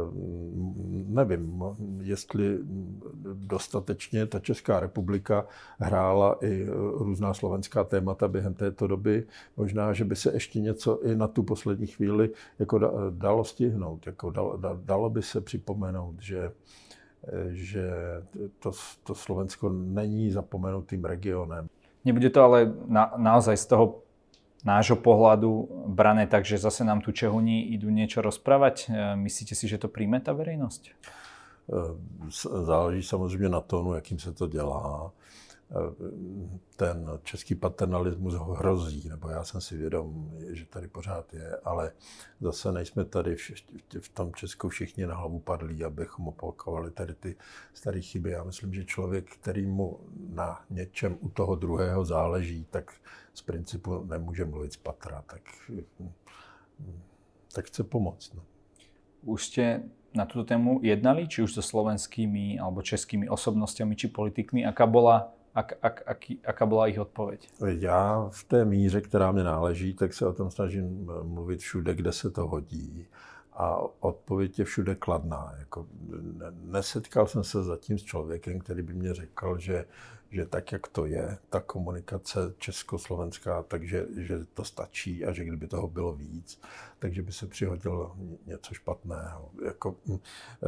nevím, 1.07 1.63
jestli 2.01 2.59
dostatečně 3.35 4.27
ta 4.27 4.41
Česká 4.41 4.81
republika 4.81 5.47
hrála 5.79 6.37
i 6.41 6.67
různá 6.95 7.35
slovenská 7.35 7.85
témata 7.85 8.29
během 8.29 8.55
této 8.55 8.87
doby. 8.87 9.27
Možná, 9.57 9.93
že 9.93 10.05
by 10.05 10.17
se 10.17 10.33
ještě 10.33 10.61
něco 10.61 11.03
i 11.03 11.17
na 11.17 11.29
tu 11.29 11.43
poslední 11.43 11.87
chvíli 11.87 12.31
jako 12.59 12.79
dalo 13.11 13.45
stihnout. 13.45 14.07
Jako 14.07 14.31
dalo, 14.31 14.61
dalo 14.85 15.11
by 15.11 15.23
se 15.23 15.41
připomenout, 15.41 16.15
že 16.21 16.53
že 17.51 17.87
to, 18.59 18.73
to 19.05 19.15
Slovensko 19.15 19.69
není 19.69 20.31
zapomenutým 20.31 21.05
regionem. 21.05 21.69
Nebude 22.05 22.31
to 22.31 22.43
ale 22.43 22.73
na, 22.87 23.13
naozaj 23.17 23.57
z 23.57 23.67
toho 23.67 24.07
nášho 24.65 24.97
pohľadu 24.97 25.69
brané 25.91 26.27
tak, 26.27 26.45
že 26.45 26.59
zase 26.59 26.85
nám 26.85 27.01
tu 27.01 27.13
Čehuni 27.13 27.75
idú 27.75 27.91
niečo 27.91 28.23
rozprávať. 28.23 28.87
E, 28.87 29.17
myslíte 29.17 29.55
si, 29.55 29.67
že 29.71 29.79
to 29.79 29.91
príjme 29.91 30.23
ta 30.23 30.33
verejnosť? 30.33 30.83
E, 30.87 30.93
záleží 32.67 33.03
samozřejmě 33.03 33.49
na 33.49 33.61
tónu, 33.61 33.95
jakým 33.95 34.19
se 34.19 34.33
to 34.33 34.47
dělá 34.47 35.13
ten 36.77 37.11
český 37.23 37.55
paternalismus 37.55 38.35
hrozí, 38.35 39.09
nebo 39.09 39.29
já 39.29 39.45
jsem 39.45 39.61
si 39.61 39.77
vědom, 39.77 40.31
že 40.49 40.67
tady 40.67 40.89
pořád 40.89 41.35
je, 41.35 41.57
ale 41.65 41.93
zase 42.41 42.73
nejsme 42.73 43.05
tady 43.05 43.37
v 44.01 44.09
tom 44.09 44.35
Česku 44.35 44.69
všichni 44.69 45.07
na 45.07 45.17
hlavu 45.17 45.39
padlí, 45.39 45.85
abychom 45.85 46.29
opakovali 46.29 46.91
tady 46.91 47.15
ty 47.15 47.37
staré 47.75 48.01
chyby. 48.01 48.31
Já 48.31 48.45
myslím, 48.45 48.75
že 48.75 48.85
člověk, 48.85 49.31
který 49.35 49.67
mu 49.67 50.01
na 50.29 50.65
něčem 50.71 51.17
u 51.21 51.29
toho 51.29 51.55
druhého 51.55 52.05
záleží, 52.05 52.67
tak 52.71 52.95
z 53.35 53.43
principu 53.43 54.05
nemůže 54.05 54.45
mluvit 54.45 54.73
z 54.73 54.77
patra, 54.77 55.25
tak, 55.27 55.43
tak 57.55 57.65
chce 57.65 57.85
pomoct. 57.85 58.35
No. 58.35 58.43
Už 59.23 59.47
jste 59.47 59.83
na 60.15 60.27
tuto 60.27 60.45
tému 60.45 60.81
jednali, 60.83 61.29
či 61.29 61.43
už 61.43 61.55
so 61.55 61.69
slovenskými 61.69 62.59
alebo 62.59 62.83
českými 62.83 63.29
osobnostiami 63.29 63.97
či 63.97 64.09
politikmi? 64.09 64.67
Aká 64.67 64.87
bola 64.87 65.36
ak, 65.57 65.73
ak, 65.83 66.03
ak, 66.07 66.19
aká 66.45 66.67
byla 66.67 66.87
jejich 66.87 67.01
odpověď? 67.01 67.49
Já 67.67 68.29
v 68.33 68.45
té 68.45 68.65
míře, 68.65 69.01
která 69.01 69.33
mě 69.33 69.45
náleží, 69.45 69.95
tak 69.95 70.15
se 70.15 70.27
o 70.27 70.33
tom 70.33 70.51
snažím 70.51 71.11
mluvit 71.23 71.61
všude, 71.61 71.95
kde 71.95 72.13
se 72.13 72.31
to 72.31 72.47
hodí. 72.47 73.07
A 73.53 73.79
odpověď 74.01 74.59
je 74.59 74.65
všude 74.65 74.95
kladná. 74.95 75.55
Jako, 75.59 75.87
nesetkal 76.63 77.27
jsem 77.27 77.45
se 77.45 77.63
zatím 77.63 77.99
s 77.99 78.03
člověkem, 78.03 78.59
který 78.59 78.83
by 78.83 78.93
mě 78.93 79.15
řekl, 79.15 79.59
že 79.59 79.85
že 80.31 80.47
tak, 80.47 80.73
jak 80.73 80.89
to 80.89 81.07
je, 81.07 81.39
ta 81.51 81.61
komunikace 81.61 82.55
československá, 82.59 83.63
takže 83.63 84.07
že 84.17 84.45
to 84.45 84.65
stačí 84.65 85.25
a 85.25 85.33
že 85.33 85.45
kdyby 85.45 85.69
toho 85.69 85.89
bylo 85.89 86.13
víc, 86.13 86.61
takže 86.99 87.23
by 87.23 87.33
se 87.33 87.47
přihodilo 87.47 88.17
něco 88.47 88.75
špatného. 88.75 89.51
Jako, 89.65 89.97
hm, 90.07 90.19
eh, 90.63 90.67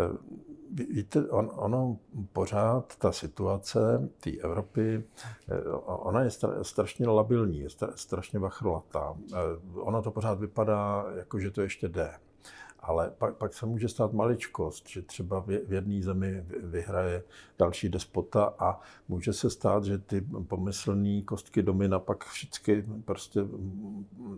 víte, 0.85 1.31
on, 1.31 1.51
ono 1.55 1.99
pořád 2.33 2.97
ta 2.97 3.13
situace 3.13 4.09
té 4.21 4.31
Evropy, 4.31 5.05
eh, 5.49 5.71
ona 5.87 6.21
je 6.21 6.31
strašně 6.63 7.09
labilní, 7.09 7.61
je 7.61 7.69
strašně 7.95 8.39
vachrlatá. 8.39 9.17
Eh, 9.33 9.37
ono 9.75 10.03
to 10.03 10.11
pořád 10.11 10.39
vypadá, 10.39 11.05
jako 11.17 11.39
že 11.39 11.51
to 11.51 11.63
ještě 11.63 11.89
jde. 11.89 12.15
Ale 12.89 13.11
pak, 13.19 13.37
pak 13.37 13.55
se 13.55 13.67
může 13.67 13.89
stát 13.89 14.13
maličkost, 14.13 14.89
že 14.89 15.03
třeba 15.03 15.41
v 15.41 15.73
jedné 15.73 16.03
zemi 16.03 16.45
vyhraje 16.63 17.23
další 17.59 17.89
despota 17.89 18.55
a 18.59 18.81
může 19.09 19.33
se 19.33 19.51
stát, 19.51 19.85
že 19.85 19.99
ty 19.99 20.21
pomyslné 20.49 21.23
kostky 21.23 21.63
domina 21.63 21.99
pak 21.99 22.25
vždycky 22.33 22.85
prostě 23.05 23.41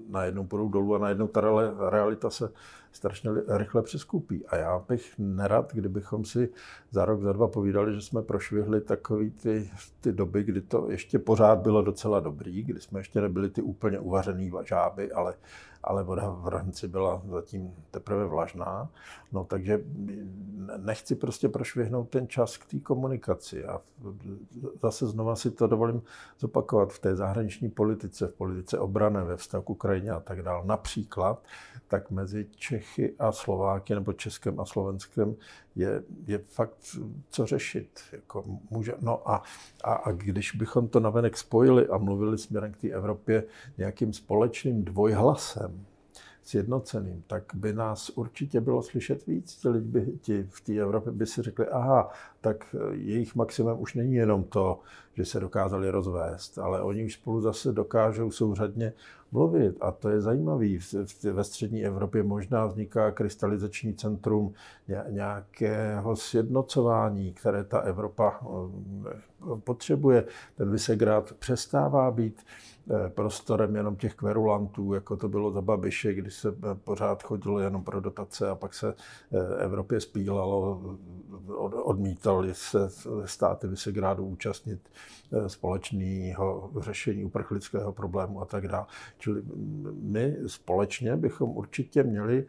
najednou 0.09 0.45
půjdou 0.45 0.69
dolů 0.69 0.95
a 0.95 0.99
najednou 0.99 1.27
ta 1.27 1.41
realita 1.91 2.31
se 2.31 2.53
strašně 2.93 3.31
rychle 3.49 3.83
přeskupí. 3.83 4.47
A 4.47 4.57
já 4.57 4.79
bych 4.89 5.15
nerad, 5.19 5.73
kdybychom 5.75 6.25
si 6.25 6.49
za 6.91 7.05
rok, 7.05 7.23
za 7.23 7.33
dva 7.33 7.49
povídali, 7.49 7.95
že 7.95 8.01
jsme 8.01 8.23
prošvihli 8.23 8.81
takový 8.81 9.31
ty, 9.31 9.71
ty 10.01 10.13
doby, 10.13 10.43
kdy 10.45 10.61
to 10.61 10.91
ještě 10.91 11.19
pořád 11.19 11.59
bylo 11.59 11.83
docela 11.83 12.21
dobrý, 12.21 12.63
kdy 12.63 12.81
jsme 12.81 13.01
ještě 13.01 13.21
nebyli 13.21 13.51
ty 13.51 13.63
úplně 13.63 13.99
uvařený 13.99 14.53
žáby, 14.65 15.13
ale 15.13 15.35
ale 15.85 16.03
voda 16.03 16.31
v 16.31 16.45
hrnci 16.45 16.88
byla 16.88 17.23
zatím 17.31 17.75
teprve 17.90 18.27
vlažná. 18.27 18.88
No 19.33 19.45
takže 19.45 19.85
nechci 20.77 21.14
prostě 21.14 21.49
prošvihnout 21.49 22.09
ten 22.09 22.29
čas 22.29 22.57
k 22.57 22.71
té 22.71 22.79
komunikaci. 22.79 23.64
A 23.64 23.81
zase 24.83 25.07
znova 25.07 25.37
si 25.37 25.51
to 25.51 25.66
dovolím 25.66 26.03
zopakovat 26.38 26.93
v 26.93 26.99
té 26.99 27.16
zahraniční 27.16 27.71
politice, 27.71 28.27
v 28.27 28.35
politice 28.35 28.79
obrané, 28.79 29.25
ve 29.25 29.37
vztahu 29.37 29.62
k 29.62 29.71
Ukrajině 29.71 30.11
a 30.11 30.21
tak 30.21 30.43
dále. 30.43 30.66
Například, 30.66 31.43
tak 31.88 32.11
mezi 32.11 32.47
Čechy 32.57 33.14
a 33.19 33.33
Slováky 33.33 33.95
nebo 33.95 34.12
Českem 34.12 34.61
a 34.61 34.64
Slovenskem 34.64 35.37
je, 35.76 36.02
je 36.26 36.38
fakt 36.38 36.96
co 37.30 37.46
řešit. 37.46 38.00
Jako 38.12 38.44
může, 38.70 38.94
no 39.00 39.30
a, 39.30 39.42
a, 39.85 39.92
a 39.92 40.12
když 40.12 40.52
bychom 40.52 40.88
to 40.88 41.00
navenek 41.00 41.37
spojili 41.37 41.88
a 41.88 41.98
mluvili 41.98 42.38
směrem 42.38 42.72
k 42.72 42.76
té 42.76 42.88
Evropě 42.88 43.44
nějakým 43.78 44.12
společným 44.12 44.85
dvojhlasem, 44.85 45.87
sjednoceným, 46.51 47.23
tak 47.27 47.45
by 47.55 47.73
nás 47.73 48.11
určitě 48.11 48.61
bylo 48.61 48.83
slyšet 48.83 49.27
víc. 49.27 49.57
Ti 49.57 49.69
lidi 49.69 49.89
by, 49.89 50.07
ti 50.21 50.47
v 50.51 50.61
té 50.61 50.73
Evropě 50.77 51.13
by 51.13 51.27
si 51.27 51.43
řekli, 51.43 51.67
aha, 51.67 52.11
tak 52.41 52.75
jejich 52.91 53.35
maximum 53.35 53.81
už 53.81 53.95
není 53.95 54.15
jenom 54.15 54.45
to, 54.45 54.81
že 55.15 55.25
se 55.25 55.41
dokázali 55.41 55.91
rozvést, 55.91 56.59
ale 56.59 56.83
oni 56.83 57.05
už 57.05 57.15
spolu 57.15 57.41
zase 57.41 57.73
dokážou 57.73 58.31
souřadně 58.31 58.93
mluvit. 59.33 59.77
A 59.81 59.91
to 59.91 60.09
je 60.09 60.21
zajímavé. 60.21 60.67
Ve 61.33 61.45
střední 61.45 61.85
Evropě 61.85 62.23
možná 62.23 62.67
vzniká 62.67 63.11
krystalizační 63.11 63.95
centrum 63.95 64.55
nějakého 65.09 66.17
sjednocování, 66.17 67.33
které 67.33 67.65
ta 67.65 67.79
Evropa 67.79 68.41
eh, 68.43 69.61
potřebuje. 69.65 70.25
Ten 70.57 70.71
Vysegrád 70.71 71.33
přestává 71.33 72.11
být 72.11 72.41
eh, 72.41 72.80
prostorem 73.09 73.76
jenom 73.76 73.96
těch 73.96 74.14
kverulantů, 74.14 74.94
jako 74.94 75.16
to 75.16 75.29
bylo 75.29 75.50
za 75.50 75.61
Babiše, 75.61 76.14
kdy 76.14 76.31
se 76.31 76.48
eh, 76.48 76.74
pořád 76.74 77.22
chodilo 77.22 77.61
jenom 77.61 77.85
pro 77.85 78.00
dotace 78.00 78.48
a 78.48 78.55
pak 78.55 78.74
se 78.74 78.94
Evropě 79.59 80.00
spílalo, 80.00 80.83
odmítali 81.83 82.55
se 82.55 82.88
státy 83.24 83.66
Vysegrádu 83.66 84.24
účastnit 84.24 84.90
společného 85.46 86.70
řešení 86.81 87.24
uprchlického 87.24 87.92
problému 87.92 88.40
a 88.40 88.44
tak 88.44 88.68
dále. 88.68 88.87
Čili 89.18 89.42
my 90.03 90.37
společně 90.46 91.16
bychom 91.16 91.50
určitě 91.50 92.03
měli 92.03 92.46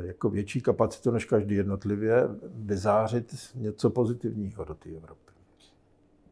jako 0.00 0.30
větší 0.30 0.60
kapacitu 0.60 1.10
než 1.10 1.24
každý 1.24 1.54
jednotlivě 1.54 2.28
vyzářit 2.54 3.34
něco 3.54 3.90
pozitivního 3.90 4.64
do 4.64 4.74
té 4.74 4.90
Evropy. 4.90 5.27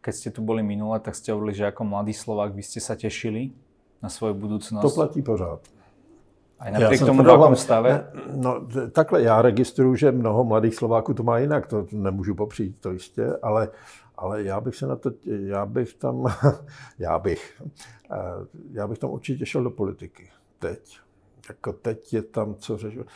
Keď 0.07 0.15
ste 0.15 0.31
tu 0.31 0.39
boli 0.39 0.63
minule, 0.63 1.03
tak 1.03 1.19
ste 1.19 1.35
hovorili, 1.35 1.59
že 1.59 1.67
ako 1.67 1.83
mladý 1.83 2.15
Slovák 2.15 2.55
by 2.55 2.63
ste 2.63 2.79
sa 2.79 2.95
tešili 2.95 3.51
na 3.99 4.07
svoju 4.07 4.39
budúcnosť. 4.39 4.87
To 4.87 4.95
platí 4.95 5.19
pořád. 5.19 5.67
A 6.63 6.71
napriek 6.71 7.03
tomu 7.03 7.27
v 7.27 7.31
akom 7.31 7.57
stave? 7.57 8.07
No, 8.31 8.63
takhle 8.93 9.23
já 9.23 9.43
registruju, 9.43 9.95
že 9.95 10.13
mnoho 10.13 10.45
mladých 10.45 10.75
Slováků 10.75 11.15
to 11.15 11.23
má 11.23 11.39
jinak, 11.39 11.67
to 11.67 11.87
nemůžu 11.93 12.35
popřít, 12.35 12.77
to 12.81 12.93
jistě, 12.93 13.37
ale, 13.43 13.69
ale 14.17 14.43
já 14.43 14.61
bych 14.61 14.77
se 14.77 14.87
na 14.87 14.97
to, 14.97 15.11
já 15.25 15.67
bych 15.67 15.95
tam, 15.95 16.27
já 16.99 17.19
bych, 17.19 17.63
eh, 18.11 18.47
já 18.73 18.89
bych 18.89 18.99
tam 18.99 19.11
určitě 19.11 19.47
šel 19.47 19.63
do 19.63 19.71
politiky. 19.71 20.29
Teď 20.59 20.99
jako 21.49 21.73
teď 21.73 22.15
je 22.15 22.23
tam 22.23 22.55
co 22.55 22.77
řešit. 22.77 23.07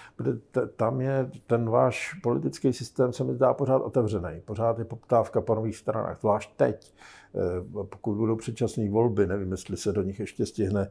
Tam 0.77 1.01
je 1.01 1.31
ten 1.47 1.71
váš 1.71 2.15
politický 2.23 2.73
systém, 2.73 3.13
se 3.13 3.25
mi 3.25 3.35
zdá 3.35 3.55
pořád 3.55 3.83
otevřený. 3.83 4.41
Pořád 4.45 4.79
je 4.79 4.85
poptávka 4.85 5.41
po 5.41 5.55
nových 5.55 5.77
stranách, 5.77 6.21
zvlášť 6.21 6.51
teď. 6.57 6.95
Eh, 7.35 7.85
pokud 7.85 8.15
budou 8.15 8.37
předčasné 8.37 8.91
volby, 8.91 9.27
nevím, 9.27 9.51
jestli 9.51 9.77
se 9.77 9.93
do 9.93 10.03
nich 10.03 10.21
ještě 10.21 10.47
stihne 10.47 10.91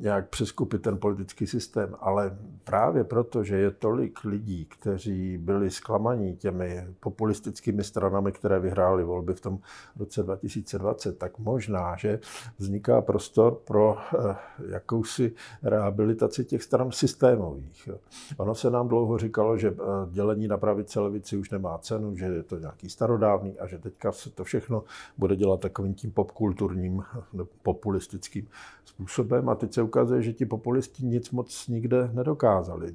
nějak 0.00 0.28
přeskupit 0.28 0.82
ten 0.82 0.98
politický 0.98 1.46
systém, 1.46 1.94
ale 2.00 2.38
právě 2.64 3.04
proto, 3.04 3.44
že 3.44 3.56
je 3.56 3.70
tolik 3.70 4.24
lidí, 4.24 4.64
kteří 4.64 5.38
byli 5.38 5.70
zklamaní 5.70 6.36
těmi 6.36 6.86
populistickými 7.00 7.84
stranami, 7.84 8.32
které 8.32 8.58
vyhrály 8.60 9.04
volby 9.04 9.34
v 9.34 9.40
tom 9.40 9.58
roce 9.98 10.22
2020, 10.22 11.18
tak 11.18 11.38
možná, 11.38 11.96
že 11.96 12.20
vzniká 12.58 13.00
prostor 13.00 13.54
pro 13.54 13.96
eh, 13.98 14.36
jakousi 14.68 15.32
rehabilitaci 15.62 16.44
těch 16.44 16.62
stran 16.62 16.92
systémových. 16.92 17.88
Ono 18.36 18.54
se 18.54 18.70
nám 18.70 18.88
dlouho 18.88 19.18
říkalo, 19.18 19.58
že 19.58 19.68
eh, 19.68 19.74
dělení 20.10 20.48
na 20.48 20.58
pravici 20.58 21.00
levici 21.00 21.36
už 21.36 21.50
nemá 21.50 21.78
cenu, 21.78 22.16
že 22.16 22.24
je 22.24 22.42
to 22.42 22.58
nějaký 22.58 22.88
starodávný 22.88 23.58
a 23.58 23.66
že 23.66 23.78
teďka 23.78 24.12
se 24.12 24.30
to 24.30 24.44
všechno 24.44 24.84
bude 25.18 25.36
dělat 25.36 25.60
takovým 25.60 25.94
tím 25.94 26.10
popkulturním, 26.10 27.02
populistickým 27.62 28.46
způsobem. 28.84 29.48
A 29.48 29.54
teď 29.54 29.74
se 29.74 29.82
ukazuje, 29.82 30.22
že 30.22 30.32
ti 30.32 30.46
populisti 30.46 31.06
nic 31.06 31.30
moc 31.30 31.68
nikde 31.68 32.10
nedokázali. 32.12 32.94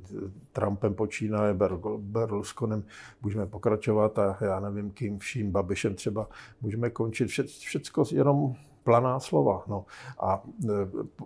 Trumpem 0.51 0.93
počínaje, 0.93 1.57
Berlusconem 1.97 2.83
můžeme 3.21 3.45
pokračovat 3.45 4.19
a 4.19 4.37
já 4.41 4.59
nevím, 4.59 4.91
kým 4.91 5.19
vším, 5.19 5.51
Babišem 5.51 5.95
třeba 5.95 6.29
můžeme 6.61 6.89
končit. 6.89 7.27
Všecko 7.59 8.03
jenom 8.11 8.55
planá 8.83 9.19
slova. 9.19 9.63
No. 9.67 9.85
A 10.19 10.43
e, 10.63 10.67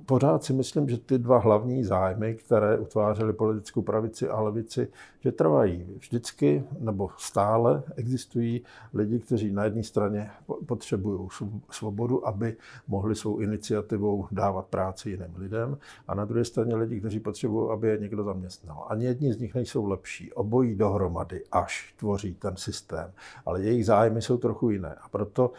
pořád 0.05 0.43
si 0.43 0.53
myslím, 0.53 0.89
že 0.89 0.97
ty 0.97 1.17
dva 1.17 1.37
hlavní 1.37 1.83
zájmy, 1.83 2.35
které 2.35 2.77
utvářely 2.77 3.33
politickou 3.33 3.81
pravici 3.81 4.29
a 4.29 4.41
levici, 4.41 4.87
že 5.19 5.31
trvají. 5.31 5.85
Vždycky 5.99 6.63
nebo 6.79 7.09
stále 7.17 7.83
existují 7.95 8.61
lidi, 8.93 9.19
kteří 9.19 9.51
na 9.51 9.63
jedné 9.63 9.83
straně 9.83 10.31
potřebují 10.65 11.29
svobodu, 11.71 12.27
aby 12.27 12.57
mohli 12.87 13.15
svou 13.15 13.37
iniciativou 13.37 14.27
dávat 14.31 14.65
práci 14.65 15.09
jiným 15.09 15.33
lidem, 15.37 15.77
a 16.07 16.15
na 16.15 16.25
druhé 16.25 16.45
straně 16.45 16.75
lidi, 16.75 16.99
kteří 16.99 17.19
potřebují, 17.19 17.69
aby 17.71 17.87
je 17.87 17.97
někdo 17.97 18.23
zaměstnal. 18.23 18.85
Ani 18.89 19.05
jedni 19.05 19.33
z 19.33 19.39
nich 19.39 19.55
nejsou 19.55 19.85
lepší. 19.85 20.33
Obojí 20.33 20.75
dohromady 20.75 21.43
až 21.51 21.93
tvoří 21.97 22.33
ten 22.33 22.55
systém. 22.55 23.11
Ale 23.45 23.61
jejich 23.61 23.85
zájmy 23.85 24.21
jsou 24.21 24.37
trochu 24.37 24.69
jiné. 24.69 24.95
A 25.01 25.09
proto 25.09 25.51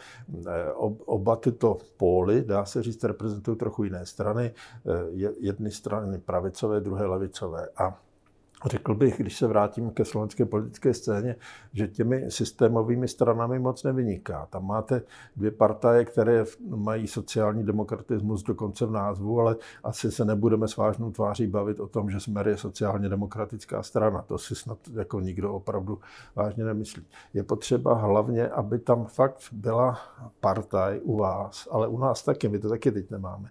e, 0.47 0.71
oba 1.05 1.35
tyto 1.35 1.77
póly, 1.99 2.43
dá 2.43 2.65
se 2.65 2.83
říct, 2.83 3.03
reprezentují 3.03 3.57
trochu 3.57 3.83
jiné 3.83 4.05
strany. 4.05 4.53
Eh, 4.87 5.31
jedny 5.39 5.71
strany 5.71 6.17
pravicové, 6.17 6.79
druhé 6.79 7.05
levicové. 7.05 7.67
A 7.77 8.01
Řekl 8.65 8.95
bych, 8.95 9.17
když 9.17 9.37
se 9.37 9.47
vrátím 9.47 9.89
ke 9.89 10.05
slovenské 10.05 10.45
politické 10.45 10.93
scéně, 10.93 11.35
že 11.73 11.87
těmi 11.87 12.31
systémovými 12.31 13.07
stranami 13.07 13.59
moc 13.59 13.83
nevyniká. 13.83 14.47
Tam 14.49 14.67
máte 14.67 15.01
dvě 15.35 15.51
partaje, 15.51 16.05
které 16.05 16.45
mají 16.69 17.07
sociální 17.07 17.63
demokratismus 17.63 18.43
dokonce 18.43 18.85
v 18.85 18.91
názvu, 18.91 19.39
ale 19.39 19.55
asi 19.83 20.11
se 20.11 20.25
nebudeme 20.25 20.67
s 20.67 20.77
vážnou 20.77 21.11
tváří 21.11 21.47
bavit 21.47 21.79
o 21.79 21.87
tom, 21.87 22.09
že 22.09 22.19
Smer 22.19 22.47
je 22.47 22.57
sociálně 22.57 23.09
demokratická 23.09 23.83
strana. 23.83 24.21
To 24.21 24.37
si 24.37 24.55
snad 24.55 24.77
jako 24.93 25.19
nikdo 25.19 25.53
opravdu 25.53 25.99
vážně 26.35 26.63
nemyslí. 26.63 27.03
Je 27.33 27.43
potřeba 27.43 27.93
hlavně, 27.93 28.47
aby 28.47 28.79
tam 28.79 29.05
fakt 29.05 29.43
byla 29.51 29.97
partaj 30.39 30.99
u 31.03 31.17
vás, 31.17 31.67
ale 31.71 31.87
u 31.87 31.97
nás 31.97 32.23
taky, 32.23 32.49
my 32.49 32.59
to 32.59 32.69
taky 32.69 32.91
teď 32.91 33.11
nemáme, 33.11 33.49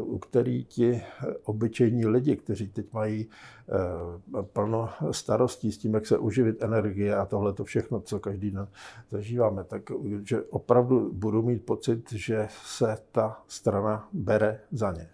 u 0.00 0.18
který 0.18 0.64
ti 0.64 1.02
obyčejní 1.44 2.06
lidi, 2.06 2.36
kteří 2.36 2.68
teď 2.68 2.92
mají 2.92 3.28
Eh, 3.70 4.42
plno 4.52 4.90
starostí 5.10 5.72
s 5.72 5.78
tím, 5.78 5.94
jak 5.94 6.06
se 6.06 6.18
uživit 6.18 6.62
energie 6.62 7.16
a 7.16 7.26
tohle 7.26 7.52
to 7.52 7.64
všechno, 7.64 8.00
co 8.00 8.20
každý 8.20 8.50
den 8.50 8.68
zažíváme, 9.10 9.64
tak 9.64 9.82
že 10.24 10.42
opravdu 10.50 11.10
budu 11.12 11.42
mít 11.42 11.64
pocit, 11.64 12.12
že 12.12 12.48
se 12.50 12.96
ta 13.12 13.40
strana 13.48 14.08
bere 14.12 14.60
za 14.72 14.92
ně. 14.92 15.08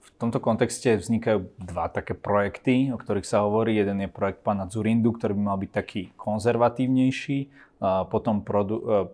V 0.00 0.10
tomto 0.18 0.40
kontexte 0.40 0.96
vznikajú 0.96 1.44
dva 1.60 1.92
také 1.92 2.16
projekty, 2.16 2.88
o 2.88 2.96
ktorých 2.96 3.28
sa 3.28 3.44
hovorí. 3.44 3.76
Jeden 3.76 4.00
je 4.00 4.08
projekt 4.08 4.40
pána 4.40 4.64
Zurindu, 4.64 5.12
ktorý 5.12 5.36
by 5.36 5.42
mal 5.44 5.58
byť 5.60 5.70
taký 5.76 6.02
konzervatívnejší. 6.16 7.38
A 7.84 8.08
potom 8.08 8.40
produ- 8.40 9.12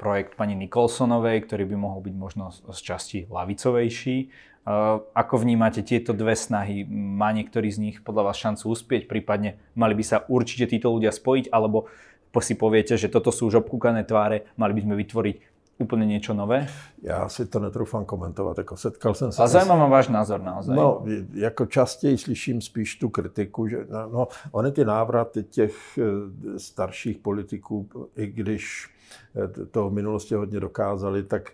projekt 0.00 0.32
pani 0.40 0.56
Nikolsonovej, 0.56 1.44
ktorý 1.44 1.68
by 1.68 1.76
mohol 1.76 2.00
byť 2.00 2.14
možno 2.16 2.48
z 2.48 2.80
časti 2.80 3.18
lavicovejší. 3.28 4.32
Ako 5.12 5.34
vnímate 5.36 5.84
tieto 5.84 6.16
dve 6.16 6.32
snahy? 6.32 6.88
Má 6.88 7.36
niektorý 7.36 7.68
z 7.68 7.78
nich 7.84 7.96
podľa 8.00 8.32
vás 8.32 8.40
šancu 8.40 8.72
uspieť? 8.72 9.12
Prípadne 9.12 9.60
mali 9.76 9.92
by 9.92 10.04
sa 10.04 10.16
určite 10.24 10.72
títo 10.72 10.88
ľudia 10.88 11.12
spojiť? 11.12 11.52
Alebo 11.52 11.92
si 12.38 12.54
poviete, 12.54 12.94
že 12.94 13.10
toto 13.10 13.34
sú 13.34 13.50
už 13.50 13.66
obkúkané 13.66 14.06
tváre, 14.06 14.46
mali 14.54 14.70
by 14.70 14.86
sme 14.86 14.94
vytvoriť 15.02 15.36
úplně 15.80 16.06
něco 16.06 16.34
nové? 16.34 16.66
Já 17.02 17.28
si 17.28 17.46
to 17.46 17.60
netroufám 17.60 18.04
komentovat. 18.04 18.58
Jako 18.58 18.76
setkal 18.76 19.14
jsem 19.14 19.32
se... 19.32 19.42
A 19.42 19.46
zajímá 19.46 19.86
váš 19.86 20.08
názor 20.08 20.42
naozaj. 20.42 20.76
No, 20.76 21.04
jako 21.34 21.66
častěji 21.66 22.18
slyším 22.18 22.60
spíš 22.60 22.98
tu 22.98 23.08
kritiku, 23.08 23.68
že 23.68 23.86
no, 23.90 24.08
no 24.12 24.28
ony 24.52 24.72
ty 24.72 24.84
návraty 24.84 25.42
těch 25.42 25.98
eh, 25.98 26.58
starších 26.58 27.18
politiků, 27.18 27.88
i 28.16 28.26
když 28.26 28.90
eh, 29.36 29.66
to 29.66 29.90
v 29.90 29.92
minulosti 29.92 30.34
hodně 30.34 30.60
dokázali, 30.60 31.22
tak 31.22 31.52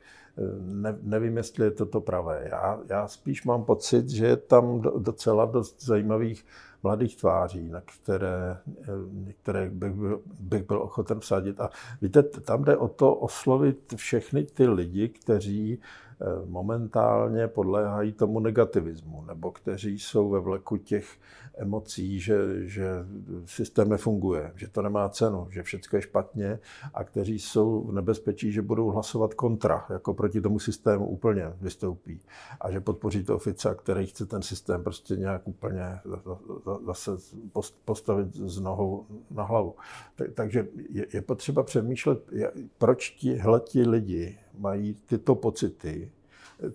ne, 0.60 0.98
nevím, 1.02 1.36
jestli 1.36 1.64
je 1.64 1.70
to 1.70 1.86
to 1.86 2.00
pravé. 2.00 2.48
Já, 2.50 2.78
já 2.88 3.08
spíš 3.08 3.44
mám 3.44 3.64
pocit, 3.64 4.08
že 4.08 4.26
je 4.26 4.36
tam 4.36 4.80
docela 4.98 5.44
dost 5.44 5.84
zajímavých 5.84 6.44
mladých 6.86 7.16
tváří, 7.16 7.68
na 7.68 7.80
které, 7.80 8.58
některé 9.12 9.70
bych 9.70 9.92
byl, 9.92 10.22
bych 10.40 10.62
byl 10.62 10.82
ochoten 10.82 11.20
vsadit. 11.20 11.60
A 11.60 11.70
víte, 12.02 12.22
tam 12.22 12.64
jde 12.64 12.76
o 12.76 12.88
to 12.88 13.14
oslovit 13.14 13.94
všechny 13.96 14.44
ty 14.44 14.68
lidi, 14.68 15.08
kteří 15.08 15.78
eh, 15.78 16.05
momentálně 16.44 17.48
podléhají 17.48 18.12
tomu 18.12 18.40
negativismu, 18.40 19.24
nebo 19.24 19.50
kteří 19.50 19.98
jsou 19.98 20.28
ve 20.28 20.40
vleku 20.40 20.76
těch 20.76 21.06
emocí, 21.56 22.20
že, 22.20 22.68
že 22.68 22.86
systém 23.44 23.88
nefunguje, 23.88 24.52
že 24.54 24.68
to 24.68 24.82
nemá 24.82 25.08
cenu, 25.08 25.46
že 25.50 25.62
všechno 25.62 25.96
je 25.96 26.02
špatně 26.02 26.58
a 26.94 27.04
kteří 27.04 27.38
jsou 27.38 27.80
v 27.80 27.92
nebezpečí, 27.92 28.52
že 28.52 28.62
budou 28.62 28.90
hlasovat 28.90 29.34
kontra, 29.34 29.86
jako 29.90 30.14
proti 30.14 30.40
tomu 30.40 30.58
systému 30.58 31.06
úplně 31.06 31.52
vystoupí 31.60 32.20
a 32.60 32.70
že 32.70 32.80
podpoří 32.80 33.24
to 33.24 33.36
ofica, 33.36 33.74
který 33.74 34.06
chce 34.06 34.26
ten 34.26 34.42
systém 34.42 34.84
prostě 34.84 35.16
nějak 35.16 35.48
úplně 35.48 36.00
zase 36.86 37.10
postavit 37.84 38.34
z 38.34 38.60
nohou 38.60 39.06
na 39.30 39.42
hlavu. 39.42 39.74
Takže 40.34 40.66
je, 41.12 41.22
potřeba 41.22 41.62
přemýšlet, 41.62 42.18
proč 42.78 43.10
tihle 43.10 43.60
ti 43.60 43.88
lidi 43.88 44.38
mají 44.58 44.94
tyto 45.06 45.34
pocity, 45.34 46.12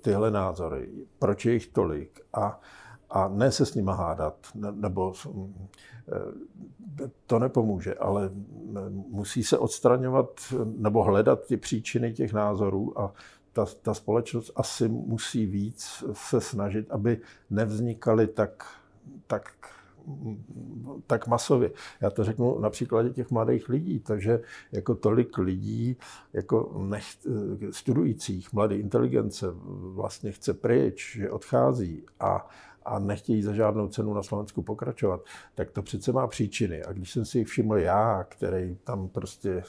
tyhle 0.01 0.31
názory, 0.31 0.89
proč 1.19 1.45
je 1.45 1.53
jich 1.53 1.67
tolik 1.67 2.21
a 2.33 2.61
a 3.11 3.27
ne 3.27 3.51
se 3.51 3.65
s 3.65 3.75
nima 3.75 3.93
hádat, 3.93 4.35
nebo 4.71 5.13
to 7.25 7.39
nepomůže, 7.39 7.93
ale 7.95 8.29
musí 9.07 9.43
se 9.43 9.57
odstraňovat 9.57 10.41
nebo 10.65 11.03
hledat 11.03 11.45
ty 11.45 11.57
příčiny 11.57 12.13
těch 12.13 12.33
názorů 12.33 12.99
a 12.99 13.13
ta, 13.53 13.65
ta 13.81 13.93
společnost 13.93 14.51
asi 14.55 14.87
musí 14.87 15.45
víc 15.45 16.03
se 16.13 16.41
snažit, 16.41 16.91
aby 16.91 17.21
nevznikaly 17.49 18.27
tak, 18.27 18.65
tak 19.27 19.51
tak 21.07 21.27
masově. 21.27 21.71
Já 22.01 22.09
to 22.09 22.23
řeknu 22.23 22.59
na 22.59 22.69
příkladě 22.69 23.09
těch 23.09 23.31
mladých 23.31 23.69
lidí, 23.69 23.99
takže 23.99 24.41
jako 24.71 24.95
tolik 24.95 25.37
lidí, 25.37 25.97
jako 26.33 26.73
nech, 26.77 27.05
studujících, 27.71 28.53
mladé 28.53 28.75
inteligence 28.75 29.47
vlastně 29.93 30.31
chce 30.31 30.53
pryč, 30.53 31.15
že 31.15 31.31
odchází 31.31 32.03
a 32.19 32.49
a 32.85 32.99
nechtějí 32.99 33.43
za 33.43 33.53
žádnou 33.53 33.87
cenu 33.87 34.13
na 34.13 34.23
Slovensku 34.23 34.61
pokračovat, 34.61 35.21
tak 35.55 35.71
to 35.71 35.81
přece 35.81 36.11
má 36.11 36.27
příčiny. 36.27 36.83
A 36.83 36.93
když 36.93 37.11
jsem 37.11 37.25
si 37.25 37.37
jich 37.37 37.47
všiml 37.47 37.77
já, 37.77 38.25
který 38.29 38.77
tam 38.83 39.07
prostě 39.07 39.63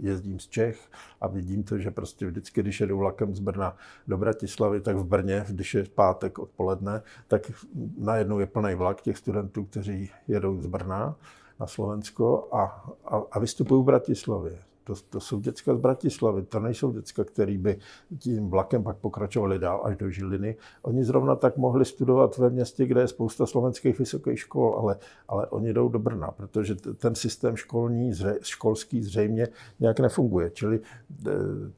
jezdím 0.00 0.38
z 0.38 0.48
Čech 0.48 0.90
a 1.20 1.28
vidím 1.28 1.62
to, 1.62 1.78
že 1.78 1.90
prostě 1.90 2.26
vždycky, 2.26 2.62
když 2.62 2.80
jedu 2.80 2.98
vlakem 2.98 3.34
z 3.34 3.40
Brna 3.40 3.76
do 4.08 4.18
Bratislavy, 4.18 4.80
tak 4.80 4.96
v 4.96 5.04
Brně, 5.04 5.44
když 5.48 5.74
je 5.74 5.84
pátek 5.84 6.38
odpoledne, 6.38 7.02
tak 7.28 7.52
najednou 7.98 8.38
je 8.38 8.46
plný 8.46 8.74
vlak 8.74 9.00
těch 9.00 9.18
studentů, 9.18 9.64
kteří 9.64 10.10
jedou 10.28 10.60
z 10.60 10.66
Brna 10.66 11.16
na 11.60 11.66
Slovensko 11.66 12.48
a, 12.52 12.92
a, 13.04 13.22
a 13.32 13.38
vystupují 13.38 13.82
v 13.82 13.86
Bratislavě. 13.86 14.69
To, 14.90 14.96
to 15.10 15.20
jsou 15.20 15.40
děcka 15.40 15.74
z 15.74 15.78
Bratislavy, 15.78 16.42
to 16.42 16.60
nejsou 16.60 16.92
děcka, 16.92 17.24
který 17.24 17.58
by 17.58 17.78
tím 18.18 18.50
vlakem 18.50 18.82
pak 18.82 18.96
pokračovali 18.96 19.58
dál 19.58 19.80
až 19.84 19.96
do 19.96 20.10
Žiliny. 20.10 20.56
Oni 20.82 21.04
zrovna 21.04 21.36
tak 21.36 21.56
mohli 21.56 21.84
studovat 21.84 22.38
ve 22.38 22.50
městě, 22.50 22.86
kde 22.86 23.00
je 23.00 23.08
spousta 23.08 23.46
slovenských 23.46 23.98
vysokých 23.98 24.40
škol, 24.40 24.74
ale, 24.78 24.96
ale 25.28 25.46
oni 25.46 25.72
jdou 25.72 25.88
do 25.88 25.98
Brna, 25.98 26.30
protože 26.30 26.74
ten 26.74 27.14
systém 27.14 27.56
školní, 27.56 28.12
školský 28.42 29.02
zřejmě 29.02 29.48
nějak 29.80 30.00
nefunguje. 30.00 30.50
Čili 30.50 30.76
e, 30.76 31.30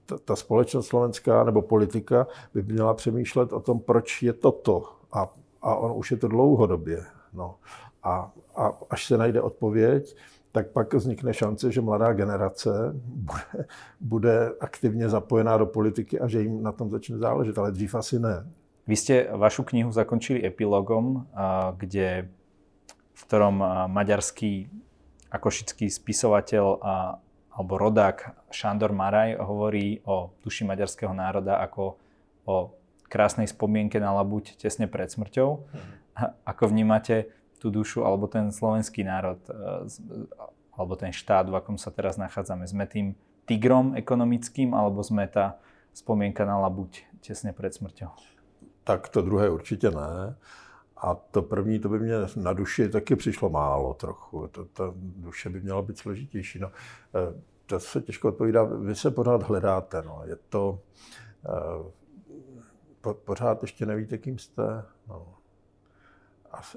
ta, 0.07 0.19
ta 0.19 0.37
společnost 0.37 0.87
slovenská 0.87 1.45
nebo 1.45 1.63
politika 1.63 2.27
by 2.55 2.63
měla 2.63 2.95
přemýšlet 2.95 3.53
o 3.53 3.61
tom, 3.61 3.81
proč 3.81 4.23
je 4.23 4.33
toto. 4.33 4.85
A, 5.13 5.35
a 5.63 5.77
on 5.77 5.99
už 5.99 6.11
je 6.11 6.17
to 6.17 6.29
dlouhodobě. 6.29 7.05
No. 7.33 7.55
A, 8.03 8.33
a 8.57 8.73
až 8.91 9.07
se 9.07 9.19
najde 9.19 9.41
odpověď, 9.41 10.17
tak 10.53 10.68
pak 10.70 10.94
vznikne 10.94 11.32
šance, 11.32 11.72
že 11.72 11.80
mladá 11.80 12.12
generace 12.12 12.92
bude, 12.94 13.66
bude 14.00 14.53
aktivně 14.61 15.09
zapojená 15.09 15.57
do 15.57 15.66
politiky 15.66 16.20
a 16.20 16.28
že 16.28 16.40
jim 16.40 16.62
na 16.62 16.72
tom 16.72 16.90
začne 16.90 17.18
záležet, 17.18 17.59
ale 17.59 17.72
dřív 17.72 17.94
asi 17.94 18.18
ne. 18.18 18.46
Vy 18.86 18.96
jste 18.96 19.26
vašu 19.32 19.62
knihu 19.62 19.92
zakončili 19.92 20.46
epilogom, 20.46 21.26
kde, 21.76 22.28
v 23.14 23.24
ktorom 23.24 23.64
maďarský 23.86 24.68
a 25.30 25.38
košický 25.38 25.88
spisovateľ 25.88 26.78
a, 26.82 27.16
alebo 27.57 27.78
rodák 27.78 28.50
Šandor 28.50 28.92
Maraj 28.92 29.40
hovorí 29.40 30.00
o 30.05 30.36
duši 30.44 30.64
maďarského 30.64 31.14
národa 31.14 31.57
ako 31.57 31.96
o 32.44 32.74
krásnej 33.09 33.48
spomienke 33.48 34.00
na 34.00 34.12
labuť 34.12 34.61
tesne 34.61 34.84
pred 34.90 35.09
smrťou. 35.09 35.48
Mhm. 35.72 35.92
Ako 36.44 36.68
vnímate 36.68 37.32
tú 37.63 37.71
dušu 37.71 38.03
alebo 38.03 38.27
ten 38.27 38.51
slovenský 38.51 39.07
národ 39.07 39.39
e, 39.47 39.55
alebo 40.75 40.99
ten 40.99 41.15
štát, 41.15 41.47
v 41.47 41.63
akom 41.63 41.79
sa 41.79 41.95
teraz 41.95 42.19
nachádzame. 42.19 42.67
Sme 42.67 42.91
tým 42.91 43.15
tigrom 43.47 43.95
ekonomickým 43.95 44.75
alebo 44.75 44.99
sme 45.07 45.31
ta 45.31 45.63
spomienka 45.95 46.43
na 46.43 46.59
labuť 46.59 47.07
těsně 47.21 47.53
před 47.53 47.75
smrťou? 47.75 48.11
Tak 48.85 49.09
to 49.09 49.23
druhé 49.23 49.51
určitě 49.51 49.91
ne. 49.91 50.37
A 50.97 51.15
to 51.15 51.43
první, 51.43 51.79
to 51.79 51.89
by 51.89 51.99
mě 51.99 52.15
na 52.37 52.53
duši 52.53 52.89
taky 52.89 53.17
přišlo 53.17 53.51
málo 53.51 53.95
trochu. 53.95 54.49
To, 54.49 54.65
ta 54.65 54.93
duše 54.97 55.51
by 55.51 55.61
měla 55.61 55.83
být 55.83 55.99
složitější. 55.99 56.59
No, 56.59 56.69
e, 56.69 57.41
to 57.67 57.81
se 57.81 58.01
těžko 58.01 58.29
odpovídá. 58.29 58.65
Vy 58.65 58.95
se 58.95 59.11
pořád 59.11 59.43
hledáte. 59.43 60.03
No. 60.03 60.23
Je 60.25 60.37
to... 60.49 60.79
E, 61.47 63.13
pořád 63.13 63.63
ještě 63.63 63.87
nevíte, 63.87 64.19
kým 64.19 64.39
jste. 64.39 64.85
No 65.09 65.41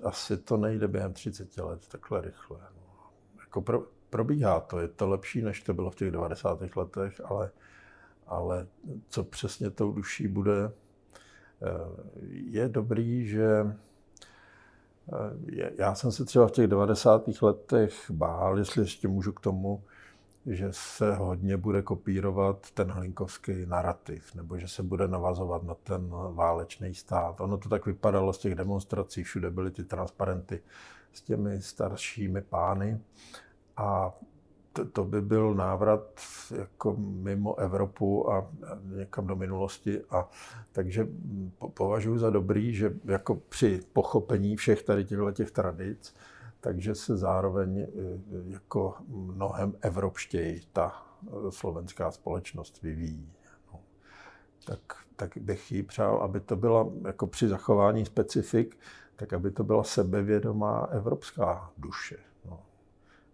asi 0.04 0.38
to 0.38 0.58
nejde 0.58 0.88
během 0.88 1.14
30 1.14 1.58
let 1.58 1.88
takhle 1.88 2.22
rychle. 2.22 2.60
No. 2.76 3.12
Jako 3.40 3.62
pro, 3.62 3.84
probíhá 4.10 4.60
to, 4.60 4.80
je 4.80 4.88
to 4.88 5.10
lepší, 5.10 5.42
než 5.42 5.62
to 5.62 5.74
bylo 5.74 5.92
v 5.92 5.96
těch 5.96 6.12
90. 6.12 6.76
letech, 6.76 7.22
ale, 7.26 7.52
ale 8.28 8.68
co 9.10 9.24
přesně 9.24 9.70
tou 9.70 9.92
duší 9.92 10.28
bude, 10.28 10.66
eh, 10.66 10.72
je 12.30 12.70
dobrý, 12.70 13.28
že 13.28 13.76
eh, 15.58 15.72
já 15.78 15.96
jsem 15.96 16.12
se 16.12 16.26
třeba 16.26 16.48
v 16.48 16.52
těch 16.52 16.68
90. 16.68 17.42
letech 17.42 18.12
bál, 18.12 18.60
jestli 18.60 18.82
ještě 18.82 19.08
můžu 19.08 19.32
k 19.32 19.42
tomu, 19.42 19.84
že 20.46 20.68
se 20.72 21.16
hodně 21.16 21.58
bude 21.58 21.82
kopírovat 21.82 22.72
ten 22.72 22.92
hlinkovský 22.92 23.66
narrativ, 23.66 24.36
nebo 24.36 24.58
že 24.58 24.68
se 24.68 24.84
bude 24.84 25.08
navazovat 25.08 25.64
na 25.64 25.74
ten 25.74 26.10
válečný 26.32 26.96
stát. 26.96 27.42
Ono 27.42 27.58
to 27.58 27.70
tak 27.70 27.86
vypadalo 27.86 28.34
z 28.34 28.38
těch 28.38 28.56
demonstrací, 28.56 29.24
všude 29.24 29.50
byly 29.50 29.72
ty 29.72 29.84
transparenty 29.84 30.62
s 31.14 31.22
těmi 31.22 31.62
staršími 31.62 32.42
pány 32.42 33.00
a 33.78 34.14
to, 34.74 34.86
to 34.86 35.04
by 35.04 35.22
byl 35.22 35.54
návrat 35.54 36.22
jako 36.58 36.96
mimo 37.00 37.60
Evropu 37.60 38.32
a 38.32 38.52
někam 38.84 39.28
do 39.28 39.36
minulosti. 39.36 40.02
A 40.10 40.30
takže 40.72 41.08
považuji 41.74 42.18
za 42.18 42.30
dobrý, 42.30 42.76
že 42.76 42.94
jako 43.06 43.36
při 43.36 43.80
pochopení 43.94 44.56
všech 44.56 44.84
tady 44.84 45.06
těchto 45.06 45.32
těch 45.32 45.52
tradic, 45.52 46.16
takže 46.66 46.96
se 46.96 47.18
zároveň 47.18 47.80
e, 47.80 47.88
jako 48.48 48.96
mnohem 49.08 49.74
evropštěji 49.82 50.62
ta 50.74 51.06
e, 51.28 51.52
slovenská 51.52 52.12
společnost 52.12 52.82
vyvíjí. 52.82 53.34
No. 53.74 53.80
Tak, 54.66 54.80
tak 55.16 55.38
bych 55.38 55.72
jí 55.72 55.84
přál, 55.84 56.18
aby 56.18 56.40
to 56.40 56.56
byla 56.56 56.88
jako 57.08 57.28
při 57.28 57.48
zachování 57.48 58.06
specifik, 58.06 58.78
tak 59.16 59.34
aby 59.34 59.52
to 59.52 59.64
byla 59.64 59.84
sebevědomá 59.84 60.88
evropská 60.92 61.72
duše. 61.78 62.18
No. 62.46 62.60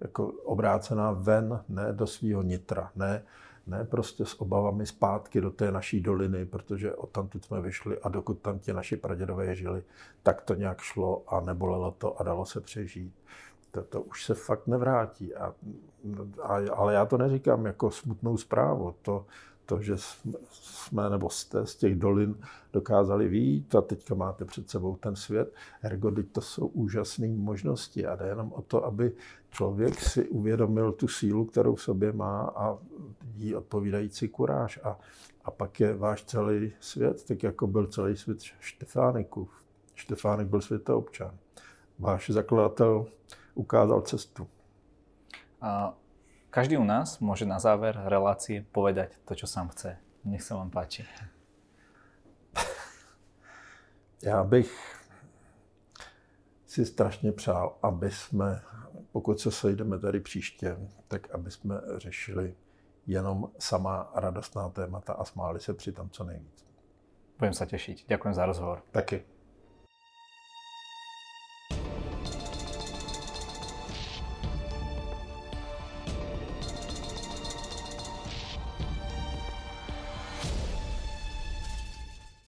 Jako 0.02 0.28
obrácená 0.28 1.12
ven, 1.12 1.64
ne 1.70 1.94
do 1.94 2.08
svého 2.08 2.42
nitra, 2.42 2.92
ne, 2.96 3.24
ne 3.72 3.86
prostě 3.86 4.26
s 4.26 4.42
obavami 4.42 4.86
zpátky 4.86 5.42
do 5.42 5.52
té 5.52 5.72
naší 5.72 6.02
doliny, 6.02 6.46
protože 6.46 6.96
od 6.96 7.10
tam 7.10 7.30
jsme 7.42 7.62
vyšli 7.62 8.00
a 8.00 8.10
dokud 8.10 8.40
tam 8.40 8.60
ti 8.60 8.74
naši 8.74 8.98
pradědové 8.98 9.56
žili, 9.56 9.84
tak 10.24 10.42
to 10.42 10.54
nějak 10.54 10.82
šlo 10.82 11.24
a 11.28 11.42
nebolelo 11.42 11.92
to 11.92 12.22
a 12.22 12.24
dalo 12.24 12.46
se 12.46 12.62
přežít. 12.62 13.14
To, 13.72 13.84
to 13.84 14.02
už 14.02 14.26
se 14.26 14.34
fakt 14.34 14.68
nevrátí. 14.68 15.36
A, 15.36 15.54
a, 16.42 16.56
ale 16.76 16.94
já 16.94 17.06
to 17.06 17.18
neříkám 17.18 17.66
jako 17.66 17.92
smutnou 17.92 18.38
zprávu. 18.38 18.96
To, 19.02 19.26
to, 19.66 19.82
že 19.82 19.94
jsme 20.52 21.10
nebo 21.10 21.30
jste 21.30 21.66
z 21.66 21.76
těch 21.76 21.96
dolin 21.96 22.36
dokázali 22.74 23.28
výjít 23.28 23.76
a 23.76 23.82
teďka 23.82 24.16
máte 24.16 24.46
před 24.46 24.70
sebou 24.70 24.96
ten 24.96 25.16
svět, 25.16 25.54
ergo 25.82 26.12
to 26.32 26.42
jsou 26.42 26.68
úžasné 26.68 27.28
možnosti 27.28 28.06
a 28.06 28.16
jde 28.16 28.28
jenom 28.28 28.54
o 28.54 28.62
to, 28.62 28.86
aby 28.86 29.12
člověk 29.52 30.02
si 30.02 30.30
uvědomil 30.30 30.92
tu 30.92 31.08
sílu, 31.08 31.46
kterou 31.46 31.76
v 31.76 31.82
sobě 31.82 32.12
má 32.14 32.54
a 32.56 32.78
jí 33.36 33.56
odpovídající 33.56 34.28
kuráž 34.28 34.80
a, 34.84 35.00
a 35.46 35.52
pak 35.52 35.80
je 35.80 35.96
váš 35.96 36.24
celý 36.24 36.74
svět, 36.80 37.26
tak 37.28 37.44
jako 37.44 37.68
byl 37.68 37.88
celý 37.88 38.18
svět 38.18 38.40
Štefánikův. 38.60 39.50
Štefánik 39.96 40.48
byl 40.48 40.62
světoobčan. 40.62 41.38
Váš 42.00 42.30
zakladatel 42.30 43.06
ukázal 43.56 44.02
cestu. 44.02 44.48
A 45.62 45.98
každý 46.50 46.78
u 46.78 46.84
nás 46.84 47.20
může 47.20 47.46
na 47.46 47.60
záver 47.60 48.02
relácie 48.06 48.66
povedať 48.72 49.18
to, 49.26 49.36
čo 49.36 49.48
sám 49.48 49.70
chce. 49.70 49.98
Nech 50.24 50.42
se 50.42 50.54
vám 50.54 50.70
páči. 50.70 51.06
Já 54.24 54.44
bych 54.44 54.98
si 56.66 56.86
strašně 56.86 57.32
přál, 57.32 57.78
aby 57.82 58.12
jsme, 58.12 58.62
pokud 59.12 59.40
se 59.40 59.52
sejdeme 59.52 60.00
tady 60.00 60.20
příště, 60.20 60.78
tak 61.08 61.32
aby 61.32 61.52
jsme 61.52 61.82
řešili 61.98 62.56
jenom 63.08 63.52
sama 63.60 64.12
radostná 64.16 64.70
témata 64.70 65.14
a 65.14 65.26
smáli 65.26 65.60
se 65.60 65.74
přitom 65.74 66.10
co 66.10 66.24
nejvíc. 66.24 66.66
Budem 67.40 67.54
se 67.54 67.66
těšit. 67.66 67.98
Děkuji 68.08 68.34
za 68.34 68.46
rozhovor. 68.46 68.84
Taky. 68.92 69.26